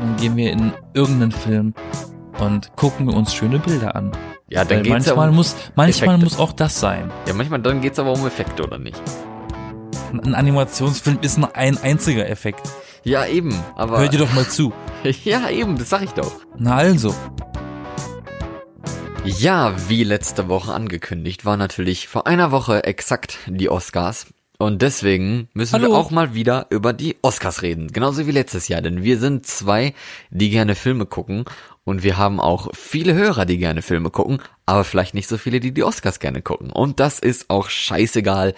[0.00, 1.74] dann gehen wir in irgendeinen Film
[2.38, 4.12] und gucken uns schöne Bilder an.
[4.48, 6.24] Ja, dann Weil geht's ja manchmal um, muss, manchmal Effekte.
[6.24, 7.10] muss auch das sein.
[7.26, 9.00] ja, manchmal dann geht's aber um Effekte, oder nicht?
[10.12, 12.62] Ein Animationsfilm ist nur ein einziger Effekt.
[13.02, 13.98] Ja, eben, aber.
[13.98, 14.72] Hört ihr doch mal zu.
[15.24, 16.32] ja, eben, das sag ich doch.
[16.58, 17.14] Na also.
[19.24, 24.26] Ja, wie letzte Woche angekündigt, war natürlich vor einer Woche exakt die Oscars.
[24.58, 25.90] Und deswegen müssen Hallo.
[25.90, 27.92] wir auch mal wieder über die Oscars reden.
[27.92, 29.94] Genauso wie letztes Jahr, denn wir sind zwei,
[30.30, 31.44] die gerne Filme gucken.
[31.84, 35.60] Und wir haben auch viele Hörer, die gerne Filme gucken, aber vielleicht nicht so viele,
[35.60, 36.70] die die Oscars gerne gucken.
[36.70, 38.54] Und das ist auch scheißegal,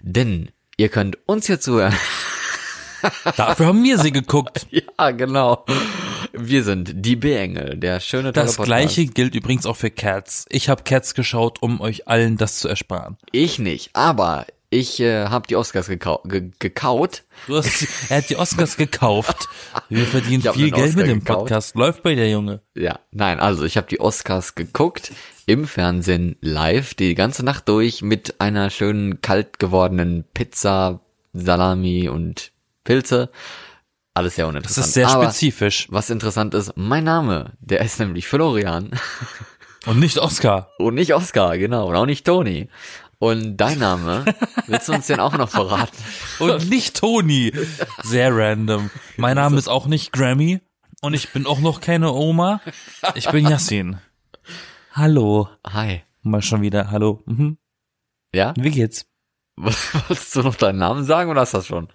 [0.00, 1.94] denn ihr könnt uns hier zuhören.
[3.36, 4.66] Dafür haben wir sie geguckt.
[4.98, 5.64] ja, genau.
[6.32, 10.46] Wir sind die B-Engel, der schöne Das gleiche gilt übrigens auch für Cats.
[10.48, 13.16] Ich habe Cats geschaut, um euch allen das zu ersparen.
[13.32, 17.24] Ich nicht, aber ich äh, habe die Oscars gekau ge gekaut.
[17.46, 19.48] Du hast, er hat die Oscars gekauft.
[19.90, 21.38] Wir verdienen viel Geld Oscar mit dem gekauft.
[21.40, 21.76] Podcast.
[21.76, 22.62] Läuft bei der Junge.
[22.74, 25.12] Ja, nein, also ich habe die Oscars geguckt
[25.44, 31.00] im Fernsehen live die ganze Nacht durch mit einer schönen kalt gewordenen Pizza,
[31.34, 32.52] Salami und
[32.84, 33.30] Pilze.
[34.14, 34.86] Alles sehr Das uninteressant.
[34.86, 35.86] ist sehr Aber spezifisch.
[35.90, 38.90] Was interessant ist, mein Name, der ist nämlich Florian
[39.84, 40.70] Und nicht Oscar.
[40.78, 42.68] und nicht Oscar, genau, und auch nicht Toni.
[43.22, 44.24] Und dein Name,
[44.66, 45.96] willst du uns den auch noch verraten?
[46.40, 47.52] Und nicht Toni.
[48.02, 48.90] Sehr random.
[49.16, 50.60] Mein Name ist auch nicht Grammy.
[51.02, 52.60] Und ich bin auch noch keine Oma.
[53.14, 53.98] Ich bin Yassin.
[54.90, 55.48] Hallo.
[55.64, 56.02] Hi.
[56.22, 56.90] Mal schon wieder.
[56.90, 57.22] Hallo.
[57.26, 57.58] Mhm.
[58.34, 58.54] Ja?
[58.56, 59.06] Wie geht's?
[59.56, 61.92] Wolltest du noch deinen Namen sagen oder hast du das schon?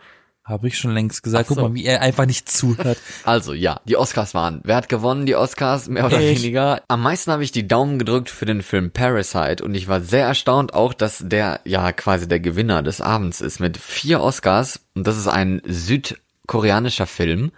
[0.48, 1.50] Habe ich schon längst gesagt.
[1.50, 1.56] So.
[1.56, 2.98] Guck mal, wie er einfach nicht zuhört.
[3.26, 4.62] Also ja, die Oscars waren.
[4.64, 5.90] Wer hat gewonnen, die Oscars?
[5.90, 6.40] Mehr oder Ich.
[6.40, 6.82] weniger.
[6.88, 10.26] Am meisten habe ich die Daumen gedrückt für den Film Parasite und ich war sehr
[10.26, 15.06] erstaunt auch, dass der ja quasi der Gewinner des Abends ist mit vier Oscars und
[15.06, 17.52] das ist ein südkoreanischer Film.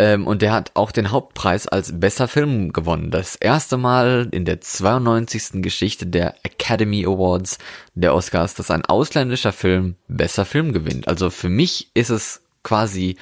[0.00, 3.10] Ähm, und der hat auch den Hauptpreis als bester Film gewonnen.
[3.10, 5.60] Das erste Mal in der 92.
[5.60, 7.58] Geschichte der Academy Awards
[7.92, 11.06] der Oscars, dass ein ausländischer Film besser Film gewinnt.
[11.06, 13.18] Also für mich ist es quasi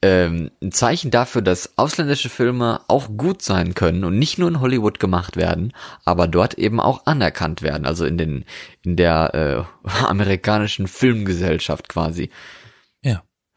[0.00, 4.60] ähm, ein Zeichen dafür, dass ausländische Filme auch gut sein können und nicht nur in
[4.60, 5.74] Hollywood gemacht werden,
[6.06, 8.46] aber dort eben auch anerkannt werden, also in den
[8.80, 12.30] in der äh, amerikanischen Filmgesellschaft quasi.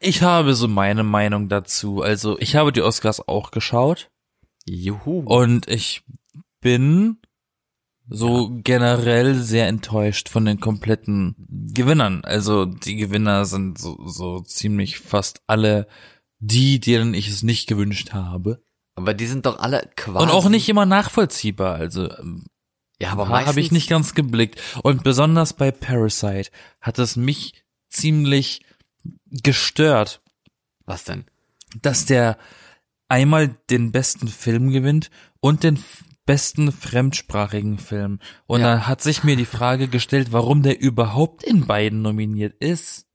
[0.02, 0.08] Ja.
[0.08, 2.02] Ich habe so meine Meinung dazu.
[2.02, 4.10] Also, ich habe die Oscars auch geschaut.
[4.66, 5.22] Juhu.
[5.22, 6.04] Und ich
[6.62, 7.18] bin
[8.10, 11.36] so generell sehr enttäuscht von den kompletten
[11.74, 12.22] Gewinnern.
[12.24, 15.88] Also die Gewinner sind so, so ziemlich fast alle
[16.40, 18.62] die, denen ich es nicht gewünscht habe.
[18.96, 21.76] aber die sind doch alle quasi Und auch nicht immer nachvollziehbar.
[21.76, 22.46] Also ähm,
[23.00, 24.62] Ja, aber habe meistens ich nicht ganz geblickt.
[24.84, 28.62] Und besonders bei Parasite hat es mich ziemlich
[29.32, 30.22] gestört,
[30.86, 31.26] Was denn?
[31.82, 32.38] dass der
[33.10, 35.10] einmal den besten Film gewinnt
[35.40, 35.80] und den
[36.26, 38.20] besten fremdsprachigen Film.
[38.48, 38.68] Und Ja.
[38.72, 43.06] dann hat sich mir die Frage gestellt, warum der überhaupt in beiden nominiert ist.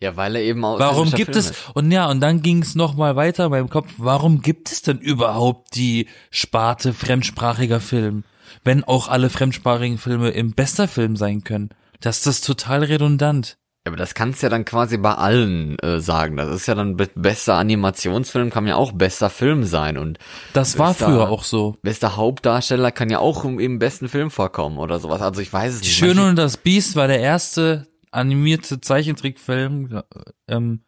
[0.00, 3.16] Ja, weil er eben auch Warum gibt es, und ja, und dann ging es nochmal
[3.16, 8.22] weiter in meinem Kopf, warum gibt es denn überhaupt die Sparte fremdsprachiger Film,
[8.62, 11.70] wenn auch alle fremdsprachigen Filme im bester Film sein können?
[12.00, 13.58] Das ist total redundant.
[13.88, 16.36] Ja, aber das kannst du ja dann quasi bei allen äh, sagen.
[16.36, 20.18] Das ist ja dann be bester Animationsfilm kann ja auch bester Film sein und
[20.52, 21.76] Das war Bester- früher auch so.
[21.82, 25.22] bester Hauptdarsteller kann ja auch im, im besten Film vorkommen oder sowas.
[25.22, 26.00] Also ich weiß es Die nicht.
[26.16, 30.02] Manche- und das Biest war der erste animierte Zeichentrickfilm,
[30.48, 30.82] ähm,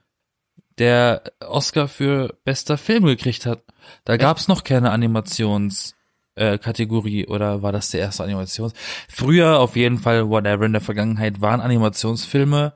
[0.78, 3.62] der Oscar für bester Film gekriegt hat.
[4.04, 5.94] Da gab's noch keine Animations
[6.36, 8.72] äh, Kategorie oder war das der erste Animations?
[9.08, 12.72] Früher auf jeden Fall, whatever in der Vergangenheit, waren Animationsfilme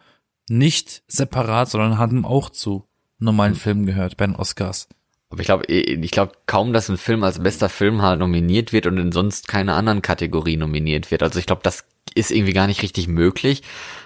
[0.49, 2.87] nicht separat, sondern hatten auch zu
[3.19, 4.89] normalen Filmen gehört bei den Oscars.
[5.31, 8.87] Aber ich glaube, ich glaube kaum, dass ein Film als bester Film halt nominiert wird
[8.87, 11.23] und in sonst keine anderen Kategorie nominiert wird.
[11.23, 11.85] Also ich glaube, das
[12.15, 13.63] ist irgendwie gar nicht richtig möglich.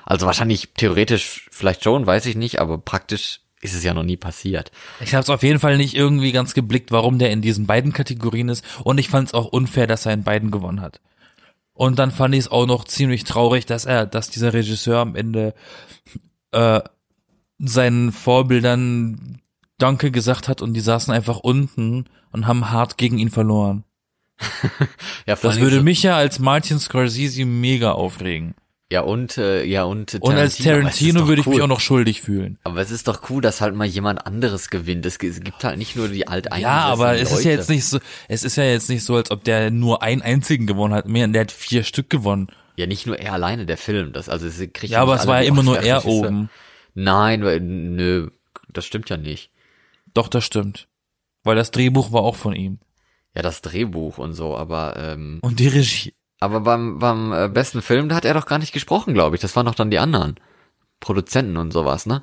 [0.06, 4.16] Also wahrscheinlich theoretisch vielleicht schon, weiß ich nicht, aber praktisch ist es ja noch nie
[4.16, 4.70] passiert.
[5.00, 7.92] Ich habe es auf jeden Fall nicht irgendwie ganz geblickt, warum der in diesen beiden
[7.92, 8.64] Kategorien ist.
[8.84, 11.00] Und ich fand es auch unfair, dass er in beiden gewonnen hat.
[11.74, 15.14] Und dann fand ich es auch noch ziemlich traurig, dass er, dass dieser Regisseur am
[15.14, 15.54] Ende
[16.52, 16.80] äh,
[17.58, 19.40] seinen Vorbildern
[19.78, 23.84] Danke gesagt hat und die saßen einfach unten und haben hart gegen ihn verloren.
[25.26, 28.54] Ja, Das würde Dingen mich ja als Martin Scorsese mega aufregen.
[28.56, 28.62] so,
[28.92, 31.62] ja und äh, ja und Und als Tarantino würde ich mich cool.
[31.64, 32.58] auch noch schuldig fühlen.
[32.64, 35.04] Aber es ist doch cool, dass halt mal jemand anderes gewinnt.
[35.06, 37.50] Es, gi- es gibt halt nicht nur die alteingesessenen Ja, aber es ist ja Leute.
[37.50, 37.98] jetzt nicht so,
[38.28, 41.06] es ist ja jetzt nicht so, als ob der nur einen einzigen gewonnen hat.
[41.08, 42.48] Mehr, der hat vier Stück gewonnen.
[42.78, 44.12] Ja, nicht nur er alleine, der Film.
[44.12, 46.48] Das, also, es kriegt Ja, aber es war ja immer nur er oben.
[46.94, 48.30] Nein, weil, nö,
[48.68, 49.50] das stimmt ja nicht.
[50.14, 50.86] Doch, das stimmt.
[51.42, 52.78] Weil das Drehbuch war auch von ihm.
[53.34, 56.14] Ja, das Drehbuch und so, aber ähm, Und die Regie.
[56.38, 59.42] aber beim beim äh, besten Film, da hat er doch gar nicht gesprochen, glaube ich.
[59.42, 60.36] Das waren doch dann die anderen
[61.00, 62.22] Produzenten und sowas, ne?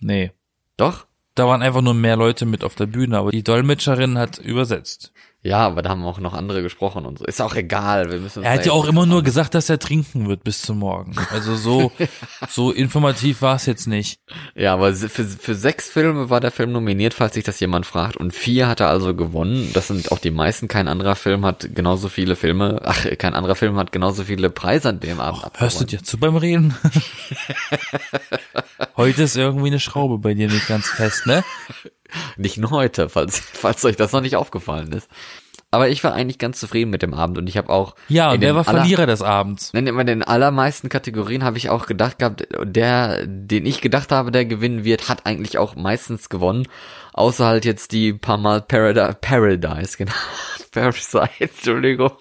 [0.00, 0.32] Nee.
[0.76, 1.06] Doch?
[1.36, 5.12] Da waren einfach nur mehr Leute mit auf der Bühne, aber die Dolmetscherin hat übersetzt.
[5.44, 7.24] Ja, aber da haben auch noch andere gesprochen und so.
[7.24, 8.12] Ist auch egal.
[8.12, 10.62] Wir müssen Er hat ja auch immer nur dran- gesagt, dass er trinken wird bis
[10.62, 11.16] zum Morgen.
[11.32, 11.90] Also so,
[12.48, 14.20] so informativ war es jetzt nicht.
[14.54, 18.16] Ja, aber für, für sechs Filme war der Film nominiert, falls sich das jemand fragt.
[18.16, 19.68] Und vier hat er also gewonnen.
[19.74, 20.68] Das sind auch die meisten.
[20.68, 22.80] Kein anderer Film hat genauso viele Filme.
[22.84, 26.18] Ach, kein anderer Film hat genauso viele Preise an dem Abend Hörst du dir zu
[26.18, 26.76] beim Reden?
[28.96, 31.42] Heute ist irgendwie eine Schraube bei dir nicht ganz fest, ne?
[32.36, 35.08] Nicht nur heute, falls, falls euch das noch nicht aufgefallen ist.
[35.74, 38.42] Aber ich war eigentlich ganz zufrieden mit dem Abend und ich habe auch Ja, und
[38.42, 39.70] den war aller- Verlierer des Abends?
[39.72, 44.44] In den allermeisten Kategorien habe ich auch gedacht gehabt, der, den ich gedacht habe, der
[44.44, 46.68] gewinnen wird, hat eigentlich auch meistens gewonnen.
[47.14, 50.12] Außer halt jetzt die paar Mal Paradise, Paradise, genau.
[50.72, 52.12] Parasite, Entschuldigung.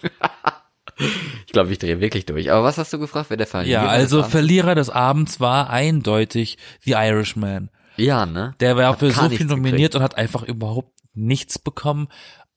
[1.46, 2.52] ich glaube, ich drehe wirklich durch.
[2.52, 5.70] Aber was hast du gefragt, wer der Verlierer Ja, also des Verlierer des Abends war
[5.70, 7.70] eindeutig The Irishman.
[8.02, 8.56] Ja, ne?
[8.60, 12.08] Der war Hat für so viel nominiert und hat einfach überhaupt nichts bekommen.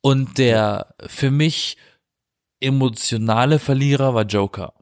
[0.00, 1.76] Und der für mich
[2.61, 4.75] emotionale Verlierer war Joker.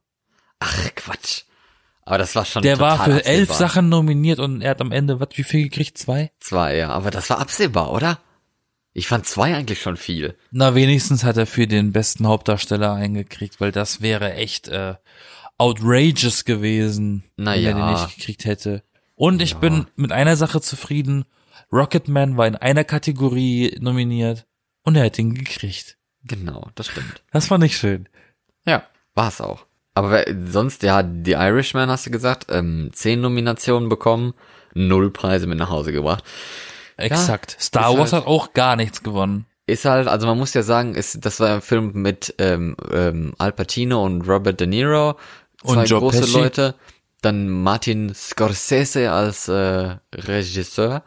[0.61, 1.43] Ach, Quatsch.
[2.05, 3.57] Aber das war schon Der war für elf absehbar.
[3.57, 5.99] Sachen nominiert und er hat am Ende, was, wie viel gekriegt?
[5.99, 6.33] Zwei?
[6.41, 6.91] Zwei, ja.
[6.91, 8.19] Aber das war absehbar, oder?
[8.93, 10.37] Ich fand zwei eigentlich schon viel.
[10.51, 14.97] Na, wenigstens hat er für den besten Hauptdarsteller eingekriegt, weil das wäre echt äh,
[15.59, 18.83] outrageous gewesen, Na wenn er den nicht gekriegt hätte.
[19.23, 21.27] Und ich bin mit einer Sache zufrieden.
[21.73, 24.47] Rocketman war in einer Kategorie nominiert
[24.83, 25.97] und er hat ihn gekriegt.
[26.25, 27.23] Genau, das stimmt.
[27.31, 28.09] Das fand ich schön.
[28.67, 28.83] Ja,
[29.15, 29.65] war's auch.
[29.95, 34.35] Aber sonst, ja, The Irishman hast du gesagt, ähm, zehn Nominationen bekommen,
[34.75, 36.25] null Preise mit nach Hause gebracht.
[36.97, 37.57] Exakt.
[37.61, 39.47] Star ist Wars halt- hat auch gar nichts gewonnen.
[39.67, 43.35] Ist halt, also man muss ja sagen, ist, das war ein Film mit ähm, ähm,
[43.39, 45.17] Al Pacino und Robert De Niro,
[45.65, 46.39] zwei Und Joe große Pesci.
[46.39, 46.75] Leute,
[47.23, 51.03] dann Martin Scorsese als äh, Regisseur,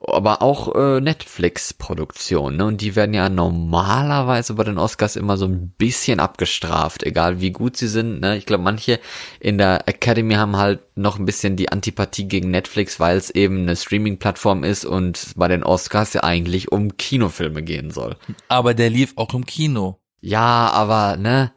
[0.00, 2.66] aber auch äh, Netflix-Produktion, ne?
[2.66, 7.50] Und die werden ja normalerweise bei den Oscars immer so ein bisschen abgestraft, egal wie
[7.50, 8.36] gut sie sind, ne?
[8.36, 9.00] Ich glaube, manche
[9.40, 13.62] in der Academy haben halt noch ein bisschen die Antipathie gegen Netflix, weil es eben
[13.62, 18.16] eine Streaming-Plattform ist und bei den Oscars ja eigentlich um Kinofilme gehen soll.
[18.48, 19.98] Aber der lief auch im Kino.
[20.20, 21.52] Ja, aber, ne?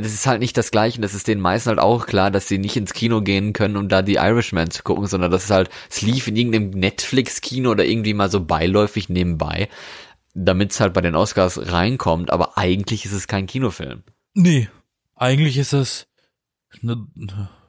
[0.00, 0.98] Das ist halt nicht das Gleiche.
[0.98, 3.76] und Das ist den meisten halt auch klar, dass sie nicht ins Kino gehen können,
[3.76, 7.70] um da die Irishman zu gucken, sondern das ist halt, es lief in irgendeinem Netflix-Kino
[7.70, 9.68] oder irgendwie mal so beiläufig nebenbei,
[10.34, 14.02] damit es halt bei den Oscars reinkommt, aber eigentlich ist es kein Kinofilm.
[14.34, 14.68] Nee.
[15.16, 16.06] Eigentlich ist es
[16.82, 17.06] eine,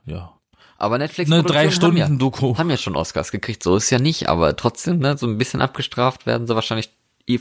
[0.05, 0.33] ja,
[0.77, 2.57] Aber Netflix eine drei Haben Stunden ja, Doku.
[2.57, 5.61] haben ja schon Oscars gekriegt, so ist ja nicht, aber trotzdem, ne, so ein bisschen
[5.61, 6.89] abgestraft werden sie wahrscheinlich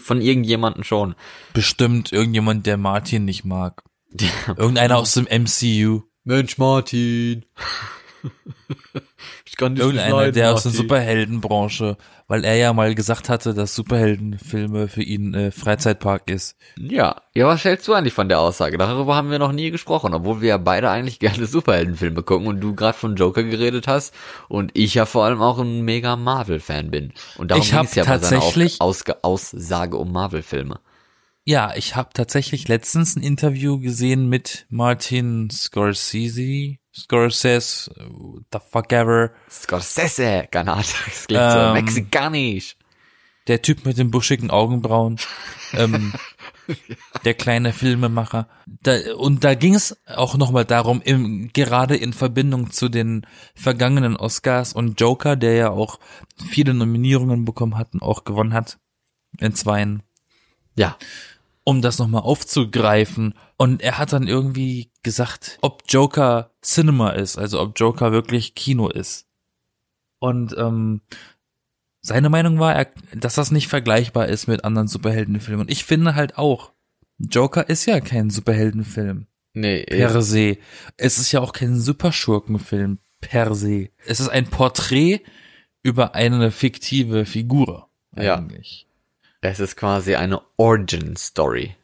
[0.02, 1.14] von irgendjemanden schon.
[1.52, 3.82] Bestimmt irgendjemand, der Martin nicht mag.
[4.56, 6.02] Irgendeiner aus dem MCU.
[6.24, 7.44] Mensch, Martin.
[9.44, 11.96] ich kann dich Irgendeiner, der aus der Superheldenbranche,
[12.26, 16.56] weil er ja mal gesagt hatte, dass Superheldenfilme für ihn äh, Freizeitpark ist.
[16.78, 18.78] Ja, ja, was hältst du eigentlich von der Aussage?
[18.78, 22.60] Darüber haben wir noch nie gesprochen, obwohl wir ja beide eigentlich gerne Superheldenfilme gucken und
[22.60, 24.14] du gerade von Joker geredet hast
[24.48, 27.12] und ich ja vor allem auch ein mega Marvel-Fan bin.
[27.36, 28.42] Und darum Ich hab ging's ja bei seiner
[28.78, 30.80] Ausge Aussage um Marvel-Filme.
[31.46, 37.90] Ja, ich habe tatsächlich letztens ein Interview gesehen mit Martin Scorsese, Scorsese,
[38.50, 42.76] the fuck ever, Scorsese, Ahnung, das klingt so Ähm, mexikanisch.
[43.46, 45.18] der Typ mit den buschigen Augenbrauen,
[45.74, 46.14] ähm,
[47.26, 48.48] der kleine Filmemacher.
[48.66, 54.16] Da, und da ging es auch nochmal darum, im, gerade in Verbindung zu den vergangenen
[54.16, 56.00] Oscars und Joker, der ja auch
[56.48, 58.78] viele Nominierungen bekommen hat und auch gewonnen hat
[59.40, 60.02] in zweien.
[60.76, 60.96] Ja,
[61.64, 63.34] um das nochmal aufzugreifen.
[63.56, 68.88] Und er hat dann irgendwie gesagt, ob Joker Cinema ist, also ob Joker wirklich Kino
[68.88, 69.26] ist.
[70.18, 71.00] Und ähm,
[72.00, 75.62] seine Meinung war, er, dass das nicht vergleichbar ist mit anderen Superheldenfilmen.
[75.62, 76.72] Und ich finde halt auch,
[77.18, 80.58] Joker ist ja kein Superheldenfilm nee, per se.
[80.96, 83.88] Es ist ja auch kein Superschurkenfilm per se.
[84.06, 85.22] Es ist ein Porträt
[85.82, 87.88] über eine fiktive Figur.
[88.16, 88.46] Ja.
[89.46, 91.76] Es ist quasi eine Origin-Story.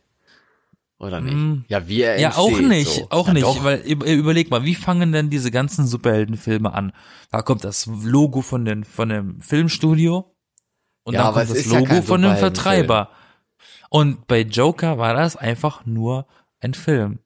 [0.98, 1.34] Oder nicht?
[1.34, 1.64] Mm.
[1.68, 3.06] Ja, wie er Ja, auch nicht, so.
[3.10, 3.64] auch ja, nicht, Doch.
[3.64, 6.92] weil überleg mal, wie fangen denn diese ganzen Superheldenfilme an?
[7.30, 10.34] Da kommt das Logo von den von dem Filmstudio
[11.04, 12.36] und Ja, dann kommt das ja Logo kein von dem.
[12.36, 13.10] Vertreiber.
[13.88, 16.26] Und bei Joker war das einfach nur
[16.60, 17.18] ein Film.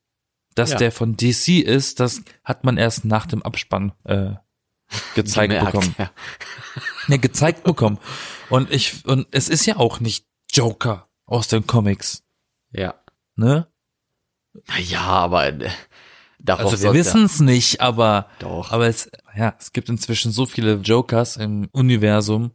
[0.54, 0.78] Dass Ja.
[0.78, 4.34] der von DC ist, das hat man erst nach dem Abspann äh,
[5.16, 5.94] gezeigt Gemerkt, bekommen.
[5.98, 6.10] Ja.
[7.08, 7.98] Ja, gezeigt bekommen.
[8.50, 12.22] Und ich und es ist ja auch nicht Joker aus den Comics,
[12.72, 12.94] Ja.
[13.36, 13.66] ne?
[14.78, 15.68] Ja, aber äh,
[16.38, 18.70] darauf Also wir wissen es nicht, aber Doch.
[18.72, 22.52] aber es ja, es gibt inzwischen so viele Jokers im Universum,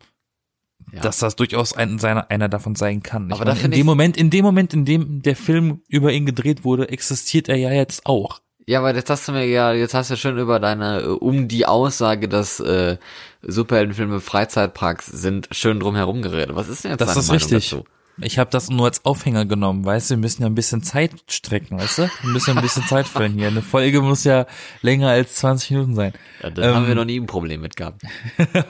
[0.93, 1.01] Ja.
[1.01, 3.27] dass das durchaus ein, seiner, einer davon sein kann.
[3.29, 6.25] Ich Aber meine, in dem Moment, in dem Moment, in dem der Film über ihn
[6.25, 8.41] gedreht wurde, existiert er ja jetzt auch.
[8.69, 11.47] Ja, aber jetzt hast du mir ja, jetzt hast du schon über deine, äh, um
[11.47, 12.97] die Aussage, dass äh,
[13.41, 16.55] Superheldenfilme Freizeitparks sind, schön drum herum geredet.
[16.55, 17.69] Was ist denn jetzt Das deine ist Meinung richtig.
[17.71, 17.83] dazu?
[18.21, 21.13] Ich habe das nur als Aufhänger genommen, weißt du, wir müssen ja ein bisschen Zeit
[21.31, 22.01] strecken, weißt du?
[22.21, 23.47] Wir müssen ja ein bisschen Zeit füllen hier.
[23.47, 24.45] Eine Folge muss ja
[24.83, 26.13] länger als 20 Minuten sein.
[26.43, 28.03] Ja, da haben Ähm, wir noch nie ein Problem mit gehabt.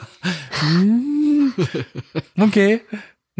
[2.37, 2.81] Okay,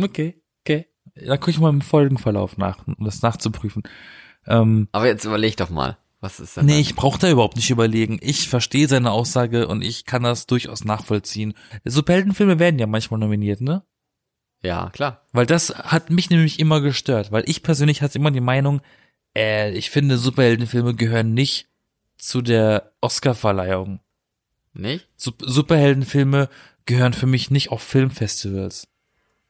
[0.02, 0.88] okay, okay.
[1.26, 3.84] Da gucke ich mal im Folgenverlauf nach, um das nachzuprüfen.
[4.48, 7.70] Ähm, Aber jetzt überleg doch mal, was ist denn nee, ich brauche da überhaupt nicht
[7.70, 8.20] überlegen.
[8.22, 11.54] Ich verstehe seine Aussage und ich kann das durchaus nachvollziehen.
[11.86, 13.84] Superheldenfilme werden ja manchmal nominiert, ne?
[14.62, 15.26] Ja, klar.
[15.32, 18.82] Weil das hat mich nämlich immer gestört, weil ich persönlich hatte immer die Meinung,
[19.36, 21.68] äh, ich finde Superheldenfilme gehören nicht
[22.18, 24.02] zu der Oscarverleihung.
[24.74, 25.08] Nicht?
[25.16, 26.50] Sup Superheldenfilme
[26.86, 28.90] gehören für mich nicht auf Filmfestivals.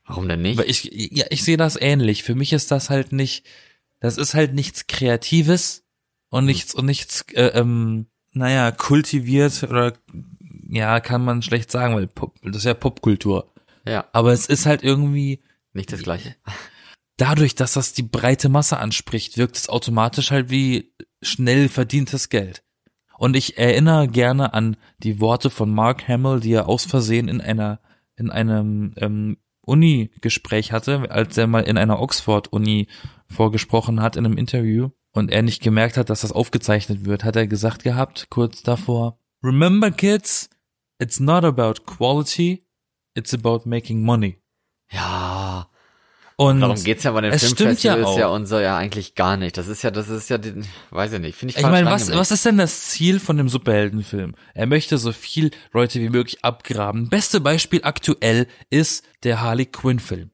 [0.05, 0.57] Warum denn nicht?
[0.57, 2.23] Weil ich, ja, ich sehe das ähnlich.
[2.23, 3.45] Für mich ist das halt nicht,
[3.99, 5.85] das ist halt nichts Kreatives
[6.29, 9.93] und nichts und nichts, äh, ähm, naja, kultiviert oder
[10.69, 13.51] ja, kann man schlecht sagen, weil Pop, das ist ja Popkultur.
[13.86, 15.41] ja, Aber es ist halt irgendwie
[15.74, 16.36] nicht das gleiche.
[17.19, 22.63] dadurch, dass das die breite Masse anspricht, wirkt es automatisch halt wie schnell verdientes Geld.
[23.17, 27.41] Und ich erinnere gerne an die Worte von Mark Hamill, die er aus Versehen in
[27.41, 27.79] einer
[28.15, 32.88] in einem ähm, Uni-Gespräch hatte, als er mal in einer Oxford-Uni
[33.27, 37.35] vorgesprochen hat in einem Interview und er nicht gemerkt hat, dass das aufgezeichnet wird, hat
[37.35, 40.49] er gesagt gehabt, kurz davor, Remember kids,
[40.99, 42.65] it's not about quality,
[43.15, 44.41] it's about making money.
[44.91, 45.69] Ja,
[46.39, 49.57] Und darum geht's ja bei den ja Filmfestivals ja und so ja eigentlich gar nicht.
[49.57, 50.53] Das ist ja, das ist ja, die,
[50.89, 53.49] weiß ich nicht, finde ich Ich meine, was, was ist denn das Ziel von dem
[53.49, 54.35] Superheldenfilm?
[54.53, 57.09] Er möchte so viel Leute wie möglich abgraben.
[57.09, 60.31] Beste Beispiel aktuell ist der Harley Quinn Film.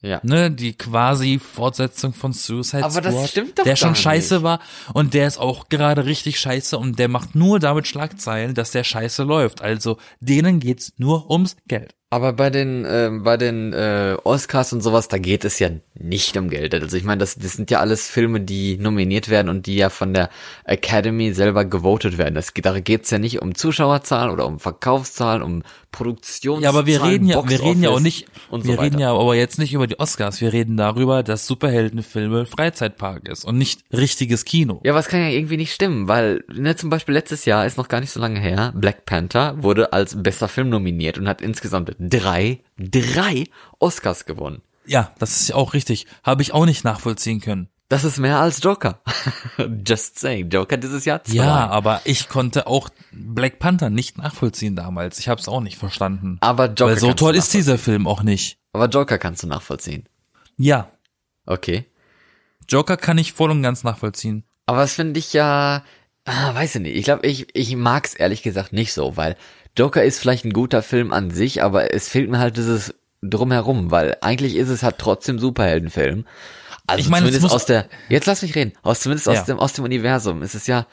[0.00, 0.20] Ja.
[0.22, 4.42] Ne, die quasi Fortsetzung von Suicide Aber das Squad, stimmt doch der schon scheiße nicht.
[4.44, 4.60] war
[4.94, 8.84] und der ist auch gerade richtig scheiße und der macht nur damit Schlagzeilen, dass der
[8.84, 9.60] scheiße läuft.
[9.60, 11.97] Also denen geht's nur ums Geld.
[12.10, 16.38] Aber bei den ähm, bei den äh, Oscars und sowas, da geht es ja nicht
[16.38, 16.74] um Geld.
[16.74, 19.90] Also ich meine, das, das sind ja alles Filme, die nominiert werden und die ja
[19.90, 20.30] von der
[20.64, 22.34] Academy selber gewotet werden.
[22.34, 25.62] Das, geht- da geht's ja nicht um Zuschauerzahlen oder um Verkaufszahlen, um
[25.92, 26.62] Produktionszahlen.
[26.62, 29.04] Ja, aber wir reden ja, wir reden ja auch nicht, und so wir reden weiter.
[29.04, 30.40] ja aber jetzt nicht über die Oscars.
[30.40, 34.80] Wir reden darüber, dass Superheldenfilme Freizeitpark ist und nicht richtiges Kino.
[34.84, 37.88] Ja, was kann ja irgendwie nicht stimmen, weil, ne, zum Beispiel letztes Jahr ist noch
[37.88, 41.97] gar nicht so lange her, Black Panther wurde als bester Film nominiert und hat insgesamt
[41.98, 43.44] drei, drei
[43.78, 44.62] Oscars gewonnen.
[44.86, 46.06] Ja, das ist ja auch richtig.
[46.22, 47.68] Habe ich auch nicht nachvollziehen können.
[47.90, 49.00] Das ist mehr als Joker.
[49.86, 51.36] Just saying, Joker dieses Jahr zwei.
[51.36, 55.18] Ja, aber ich konnte auch Black Panther nicht nachvollziehen damals.
[55.18, 56.36] Ich habe es auch nicht verstanden.
[56.40, 58.58] aber Joker Weil so toll ist dieser Film auch nicht.
[58.72, 60.06] Aber Joker kannst du nachvollziehen.
[60.58, 60.90] Ja,
[61.48, 61.86] Okay.
[62.68, 64.44] Joker kann ich voll und ganz nachvollziehen.
[64.66, 65.82] Aber das finde ich ja,
[66.26, 66.96] ah, weiß ich nicht.
[66.96, 69.36] Ich glaube, ich, ich mag's ehrlich gesagt nicht so, weil
[69.78, 73.90] Joker ist vielleicht ein guter Film an sich, aber es fehlt mir halt dieses drumherum,
[73.90, 76.24] weil eigentlich ist es halt trotzdem Superheldenfilm.
[76.86, 79.32] Also Ich meine, es zumindest aus der, jetzt lass mich reden, aus zumindest Ja.
[79.34, 80.42] aus dem aus dem Universum.
[80.42, 80.86] Es ist ja,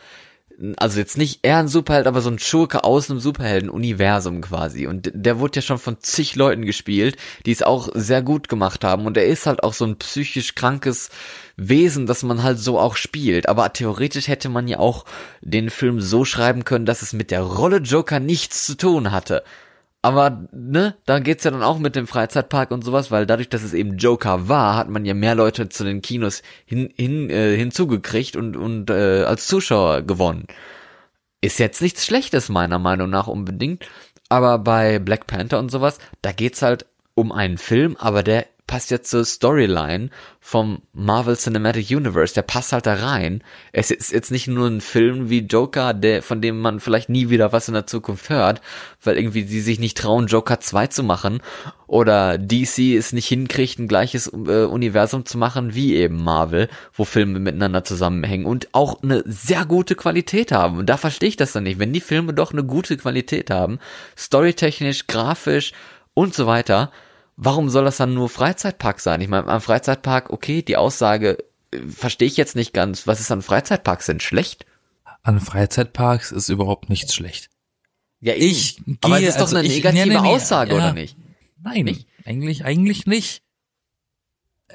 [0.77, 4.87] also jetzt nicht eher ein Superheld, aber so ein Schurke aus einem Superhelden-Universum quasi.
[4.87, 8.83] Und der wurde ja schon von zig Leuten gespielt, die es auch sehr gut gemacht
[8.83, 9.05] haben.
[9.05, 11.09] Und er ist halt auch so ein psychisch krankes
[11.57, 13.49] Wesen, das man halt so auch spielt.
[13.49, 15.05] Aber theoretisch hätte man ja auch
[15.41, 19.43] den Film so schreiben können, dass es mit der Rolle Joker nichts zu tun hatte.
[20.05, 23.63] Aber, ne, da geht's ja dann auch mit dem Freizeitpark und sowas, weil dadurch, dass
[23.63, 27.57] es eben Joker war, hat man ja mehr Leute zu den Kinos hin, hin, äh,
[27.57, 30.45] hinzugekriegt und, und äh, als Zuschauer gewonnen.
[31.41, 33.89] Ist jetzt nichts Schlechtes, meiner Meinung nach unbedingt.
[34.29, 36.85] Aber bei Black Panther und sowas, da geht's halt
[37.15, 42.33] um einen Film, aber der passt jetzt zur Storyline vom Marvel Cinematic Universe.
[42.33, 43.43] Der passt halt da rein.
[43.71, 47.29] Es ist jetzt nicht nur ein Film wie Joker, der, von dem man vielleicht nie
[47.29, 48.61] wieder was in der Zukunft hört,
[49.03, 51.41] weil irgendwie die sich nicht trauen, Joker 2 zu machen.
[51.87, 57.05] Oder DC es nicht hinkriegt, ein gleiches äh, Universum zu machen wie eben Marvel, wo
[57.05, 60.79] Filme miteinander zusammenhängen und auch eine sehr gute Qualität haben.
[60.79, 61.77] Und da verstehe ich das dann nicht.
[61.77, 63.77] Wenn die Filme doch eine gute Qualität haben,
[64.17, 65.73] storytechnisch, grafisch
[66.15, 66.91] und so weiter,
[67.37, 69.21] warum soll das dann nur Freizeitpark sein?
[69.21, 71.37] Ich meine, am Freizeitpark, okay, die Aussage
[71.71, 73.07] äh, verstehe ich jetzt nicht ganz.
[73.07, 74.65] Was ist an Freizeitparks denn schlecht?
[75.23, 77.49] An Freizeitparks ist überhaupt nichts schlecht.
[78.21, 80.71] Ja, Ich aber es gehe- ist doch also eine ich- negative nee, nee, nee, Aussage,
[80.71, 80.77] ja.
[80.77, 81.17] oder nicht?
[81.63, 82.07] Nein, Nicht?
[82.25, 83.41] eigentlich, eigentlich nicht.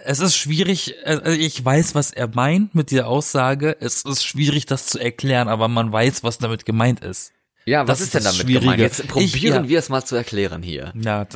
[0.04, 3.76] es ist schwierig, äh, ich weiß, was er meint mit der Aussage.
[3.80, 7.32] Es ist schwierig, das zu erklären, aber man weiß, was damit gemeint ist.
[7.66, 8.80] Ja, was Das ist denn damit gemeint?
[8.80, 9.68] Jetzt probieren Ich- ja.
[9.68, 10.92] wir es mal zu erklären hier.
[11.00, 11.26] Ja,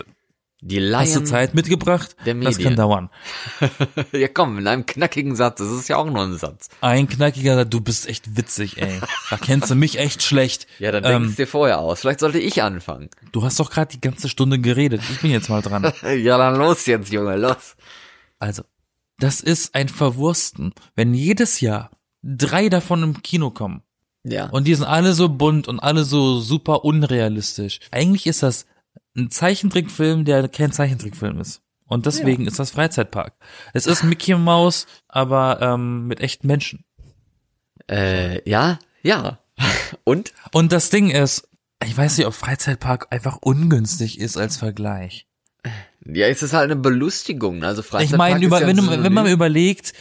[0.67, 1.27] Die hast du Laien.
[1.27, 2.17] Zeit mitgebracht?
[2.25, 3.11] der das kann dauern.
[4.13, 5.59] ja, komm, in einem knackigen Satz.
[5.59, 6.71] Das ist ja auch nur ein Satz.
[6.81, 8.99] Ein knackiger, du bist echt witzig, ey.
[9.29, 10.67] Da kennst du mich echt schlecht.
[10.79, 12.01] Ja, dann denk ähm, es dir vorher aus.
[12.01, 13.11] Vielleicht sollte ich anfangen.
[13.33, 15.03] Du hast doch gerade die ganze Stunde geredet.
[15.11, 15.93] Ich bin jetzt mal dran.
[16.15, 17.77] Ja, dann los jetzt, Junge, los.
[18.39, 18.63] Also,
[19.19, 21.91] das ist ein Verwursten, wenn jedes Jahr
[22.23, 23.83] drei davon im Kino kommen.
[24.23, 24.47] Ja.
[24.47, 27.81] Und die sind alle so bunt und alle so super unrealistisch.
[27.91, 28.65] Eigentlich ist das
[29.17, 31.63] ein Zeichentrickfilm, der kein Zeichentrickfilm ist.
[31.87, 33.35] Und deswegen ist das Freizeitpark.
[33.73, 36.85] Es ist Mickey Mouse, aber ähm, mit echten Menschen.
[37.91, 39.39] Äh, ja, ja.
[40.05, 40.33] Und?
[40.53, 41.49] Und das Ding ist,
[41.85, 45.27] ich weiß nicht, ob Freizeitpark einfach ungünstig ist als Vergleich.
[46.07, 47.63] Ja, es ist halt eine Belustigung.
[47.65, 49.93] Also Ich Freizeitpark meine, ist über, ja wenn, wenn man überlegt,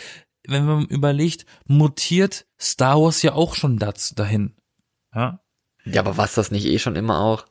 [0.47, 4.55] wenn man überlegt, mutiert Star Wars ja auch schon das dahin.
[5.13, 5.39] Ja?
[5.85, 7.45] Ja, aber was das nicht eh schon immer auch?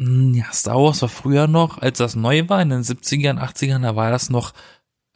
[0.00, 3.82] Hm, Ja, Star Wars war früher noch, als das neu war, in den 70ern, 80ern,
[3.82, 4.52] da war das noch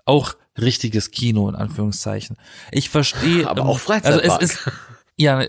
[0.04, 2.36] auch richtiges Kino, in Anführungszeichen.
[2.70, 3.48] Ich verstehe.
[3.48, 4.30] Aber ähm, auch Freizeitpark.
[4.30, 4.70] Also es ist,
[5.16, 5.42] ja,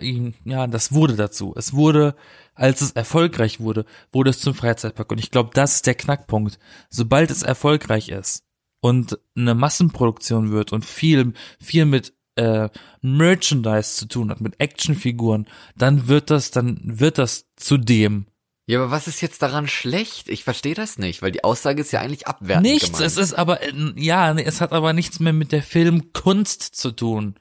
[0.46, 1.54] ja, das wurde dazu.
[1.58, 2.16] Es wurde,
[2.54, 5.12] als es erfolgreich wurde, wurde es zum Freizeitpark.
[5.12, 6.58] Und ich glaube, das ist der Knackpunkt.
[6.90, 8.44] Sobald es erfolgreich ist
[8.80, 12.70] und eine Massenproduktion wird und viel, viel mit äh,
[13.02, 18.28] Merchandise zu tun hat, mit Actionfiguren, dann wird das, dann wird das zu dem.
[18.68, 20.28] Ja, aber was ist jetzt daran schlecht?
[20.28, 23.06] Ich verstehe das nicht, weil die Aussage ist ja eigentlich abwertend Nichts, gemeint.
[23.06, 23.60] es ist aber,
[23.96, 27.36] ja, es hat aber nichts mehr mit der Filmkunst zu tun.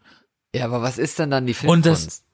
[0.54, 2.07] Ja, aber was ist denn dann die Und Filmkunst?
[2.07, 2.25] das-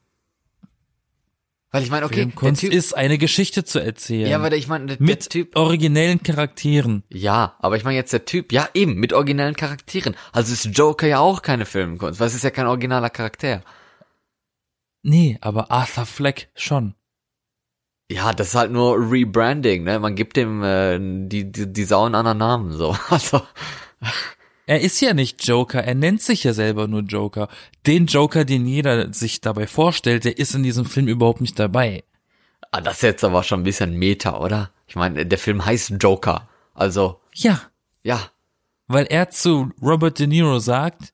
[1.73, 4.29] weil ich meine, okay, Filmkunst Typ, ist eine Geschichte zu erzählen.
[4.29, 7.05] ja, aber der- ich meine, mit Typ, originellen Charakteren.
[7.11, 10.17] ja, aber ich meine jetzt der Typ, ja eben, mit originellen Charakteren.
[10.33, 13.63] Also ist Joker ja auch keine Filmkunst, weil es ist ja kein originaler Charakter.
[15.03, 16.95] Nee, aber Arthur Fleck schon.
[18.11, 20.01] Ja, das ist halt nur Rebranding, ne?
[20.01, 22.97] Man gibt dem äh, die, die, die Sau einen anderen Namen, so.
[23.09, 23.41] Also,
[24.67, 27.49] Er ist ja nicht Joker, er nennt sich ja selber nur Joker.
[27.87, 32.03] Den Joker, den jeder sich dabei vorstellt, der ist in diesem Film überhaupt nicht dabei.
[32.73, 34.71] ah, das ist jetzt aber schon ein bisschen Meta, oder?
[34.89, 36.49] Ich meine, der Film heißt Joker.
[36.75, 37.61] Also, Ja,
[38.03, 38.21] ja.
[38.89, 41.13] weil er zu Robert De Niro sagt,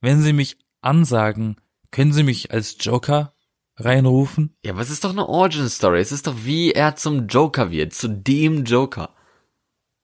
[0.00, 1.56] wenn Sie mich ansagen,
[1.92, 3.33] können Sie mich als Joker
[3.76, 4.56] reinrufen?
[4.64, 6.00] Ja, aber es ist doch eine Origin Story.
[6.00, 9.10] Es ist doch wie er zum Joker wird, zu dem Joker.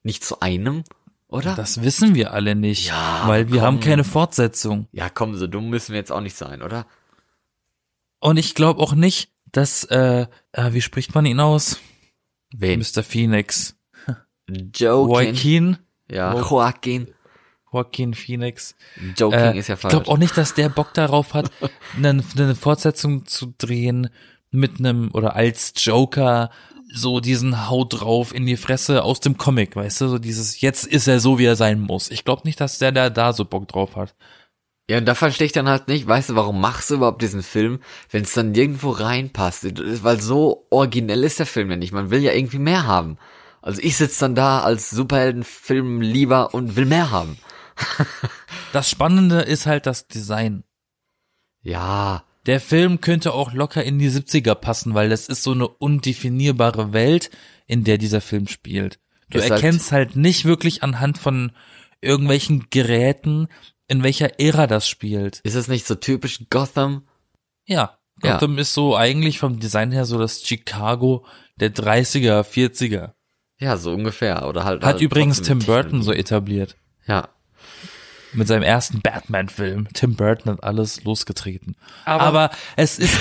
[0.02, 0.82] Nicht zu einem,
[1.28, 1.54] oder?
[1.54, 3.66] Das wissen wir alle nicht, Ja, weil wir komm.
[3.66, 4.88] haben keine Fortsetzung.
[4.92, 6.86] ja, komm, so dumm müssen wir jetzt auch nicht sein, oder?
[8.18, 11.78] Und ich glaube auch nicht, dass, äh, äh, wie spricht man ihn aus?
[12.52, 12.80] Wen?
[12.80, 13.02] Mr.
[13.02, 13.76] Phoenix.
[14.48, 14.72] Joking.
[15.26, 15.78] Joaquin?
[16.10, 17.08] Ja, Joaquin.
[17.72, 18.74] Joaquin Phoenix.
[19.16, 19.92] Joking Äh, ist ja ich falsch.
[19.92, 21.50] glaube auch nicht, dass der Bock darauf hat,
[21.96, 24.10] eine, eine Fortsetzung zu drehen
[24.50, 26.50] mit einem oder als Joker
[26.92, 30.84] so diesen Haut drauf in die Fresse aus dem Comic, weißt du, so dieses jetzt
[30.86, 32.10] ist er so wie er sein muss.
[32.10, 34.14] Ich glaube nicht, dass der da da so Bock drauf hat.
[34.90, 37.44] Ja, und da verstehe ich dann halt nicht, weißt du, warum machst du überhaupt diesen
[37.44, 37.78] Film,
[38.10, 39.64] wenn es dann nirgendwo reinpasst?
[40.02, 41.92] Weil so originell ist der Film ja nicht.
[41.92, 43.16] Man will ja irgendwie mehr haben.
[43.62, 47.36] Also ich sitze dann da als Superheldenfilm lieber und will mehr haben.
[48.72, 50.64] Das Spannende ist halt das Design.
[51.62, 55.68] Ja, Der Film könnte auch locker in die 70er passen, weil das ist so eine
[55.68, 57.30] undefinierbare Welt,
[57.66, 58.98] in der dieser Film spielt.
[59.28, 61.52] Du Ist halt- erkennst halt nicht wirklich anhand von
[62.00, 63.48] irgendwelchen Geräten,
[63.88, 65.40] in welcher Ära das spielt.
[65.44, 67.06] ist es nicht so typisch Gotham?
[67.66, 68.32] Ja, Ja.
[68.38, 73.12] Gotham ist so eigentlich vom Design her so das Chicago der 30er, 40er.
[73.58, 74.48] Ja, so ungefähr.
[74.48, 74.82] Oder halt.
[74.82, 76.76] Hat halt übrigens Tim Burton so etabliert.
[77.06, 77.28] Ja.
[78.32, 79.88] Mit seinem ersten Batman-Film.
[79.92, 81.76] Tim Burton hat alles losgetreten.
[82.04, 83.18] Aber, es ist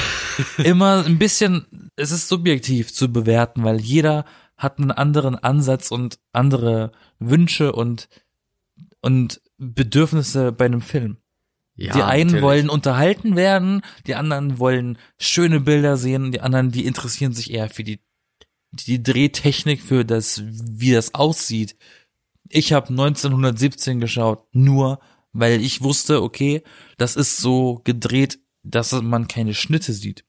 [0.58, 4.26] immer ein bisschen, es ist subjektiv zu bewerten, weil jeder
[4.58, 8.10] hat einen anderen Ansatz und andere Wünsche und,
[9.02, 11.17] und Bedürfnisse bei einem Film.
[11.76, 12.43] ja die einen natürlich.
[12.43, 17.69] wollen unterhalten werden, die anderen wollen schöne Bilder sehen, die anderen, die interessieren sich eher
[17.69, 18.02] für die,
[18.72, 21.78] die Drehtechnik, für das, wie das aussieht.
[22.49, 24.99] Ich habe 1917 geschaut, nur
[25.31, 26.63] weil ich wusste, okay,
[26.97, 30.25] das ist so gedreht, dass man keine Schnitte sieht.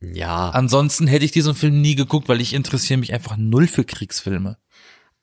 [0.00, 0.50] Ja.
[0.50, 4.56] Ansonsten hätte ich diesen Film nie geguckt, weil ich interessiere mich einfach null für Kriegsfilme.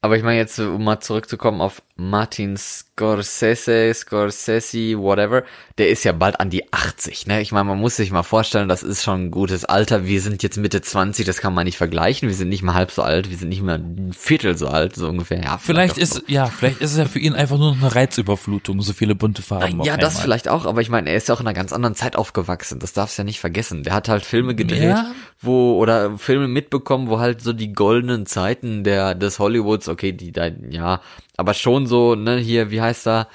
[0.02, 5.44] Aber ich meine jetzt, um mal zurückzukommen auf Martin Scorsese, Scorsese, whatever,
[5.80, 7.42] der ist ja bald an die 80, ne?
[7.42, 10.06] Ich meine, man muss sich mal vorstellen, das ist schon ein gutes Alter.
[10.06, 12.28] Wir sind jetzt Mitte 20, das kann man nicht vergleichen.
[12.30, 14.96] Wir sind nicht mal halb so alt, wir sind nicht mal ein Viertel so alt,
[14.96, 15.42] so ungefähr.
[15.44, 18.82] Ja, Vielleicht ist, ja, vielleicht ist es ja für ihn einfach nur noch eine Reizüberflutung,
[18.84, 19.82] so viele bunte Farben.
[19.84, 20.24] ja, auf das einmal.
[20.24, 22.78] vielleicht auch, aber ich meine, er ist ja auch in einer ganz anderen Zeit aufgewachsen.
[22.80, 23.82] Das darfst du ja nicht vergessen.
[23.84, 25.12] Der hat halt Filme gedreht, Ja.
[25.42, 30.32] wo oder Filme mitbekommen, wo halt so die goldenen Zeiten der des Hollywoods, okay, die
[30.32, 31.02] da ja,
[31.38, 33.28] aber schon so, ne, hier, wie heißt er?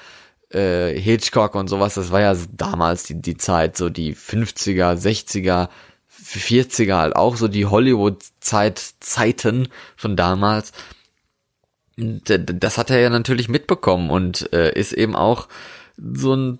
[0.49, 5.69] Äh, Hitchcock und sowas, das war ja damals die die Zeit, so die 50er, 60er,
[6.11, 10.71] 40er halt auch so die Hollywood Zeit Zeiten von damals.
[11.97, 15.47] Äh, Das hat er ja natürlich mitbekommen und äh, ist eben auch
[15.97, 16.59] so ein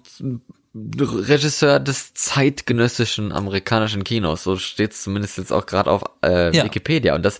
[0.75, 4.43] Regisseur des zeitgenössischen amerikanischen Kinos.
[4.43, 6.63] So steht's zumindest jetzt auch gerade auf äh, Ja.
[6.65, 7.15] Wikipedia.
[7.15, 7.39] Und das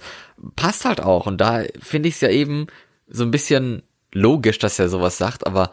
[0.56, 1.26] passt halt auch.
[1.26, 2.68] Und da finde ich es ja eben
[3.08, 5.72] so ein bisschen logisch, dass er sowas sagt, aber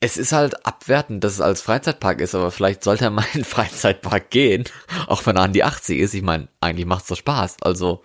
[0.00, 3.40] es ist halt abwertend, dass es als Freizeitpark ist, aber vielleicht sollte er mal in
[3.40, 4.64] den Freizeitpark gehen,
[5.08, 6.14] auch wenn er an die 80 ist.
[6.14, 7.56] Ich meine, eigentlich macht's doch Spaß.
[7.62, 8.04] Also,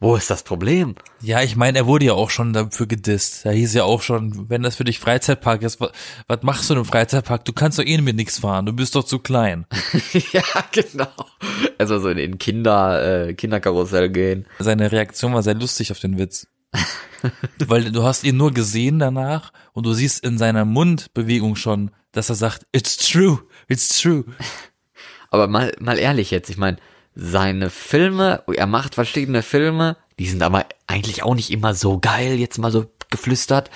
[0.00, 0.94] wo ist das Problem?
[1.20, 3.44] Ja, ich meine, er wurde ja auch schon dafür gedisst.
[3.44, 5.92] Da hieß ja auch schon, wenn das für dich Freizeitpark ist, was,
[6.26, 7.44] was machst du in einem Freizeitpark?
[7.44, 9.66] Du kannst doch eh mit nichts fahren, du bist doch zu klein.
[10.32, 11.12] ja, genau.
[11.76, 14.46] Also so in den Kinder, äh, Kinderkarussell gehen.
[14.58, 16.46] Seine Reaktion war sehr lustig auf den Witz.
[17.58, 22.30] Weil du hast ihn nur gesehen danach und du siehst in seiner Mundbewegung schon, dass
[22.30, 24.24] er sagt, it's true, it's true.
[25.28, 26.78] Aber mal, mal ehrlich jetzt, ich meine,
[27.14, 32.38] seine Filme, er macht verschiedene Filme, die sind aber eigentlich auch nicht immer so geil,
[32.38, 33.70] jetzt mal so geflüstert.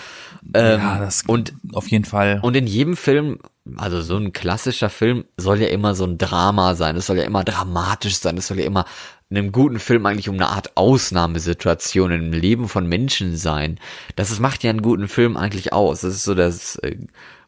[0.54, 2.38] Ähm, ja, das und auf jeden Fall.
[2.42, 3.38] Und in jedem Film,
[3.76, 7.24] also so ein klassischer Film soll ja immer so ein Drama sein, es soll ja
[7.24, 8.84] immer dramatisch sein, es soll ja immer
[9.30, 13.80] in einem guten Film eigentlich um eine Art Ausnahmesituation im Leben von Menschen sein.
[14.16, 16.02] Das macht ja einen guten Film eigentlich aus.
[16.02, 16.96] Das ist so das äh,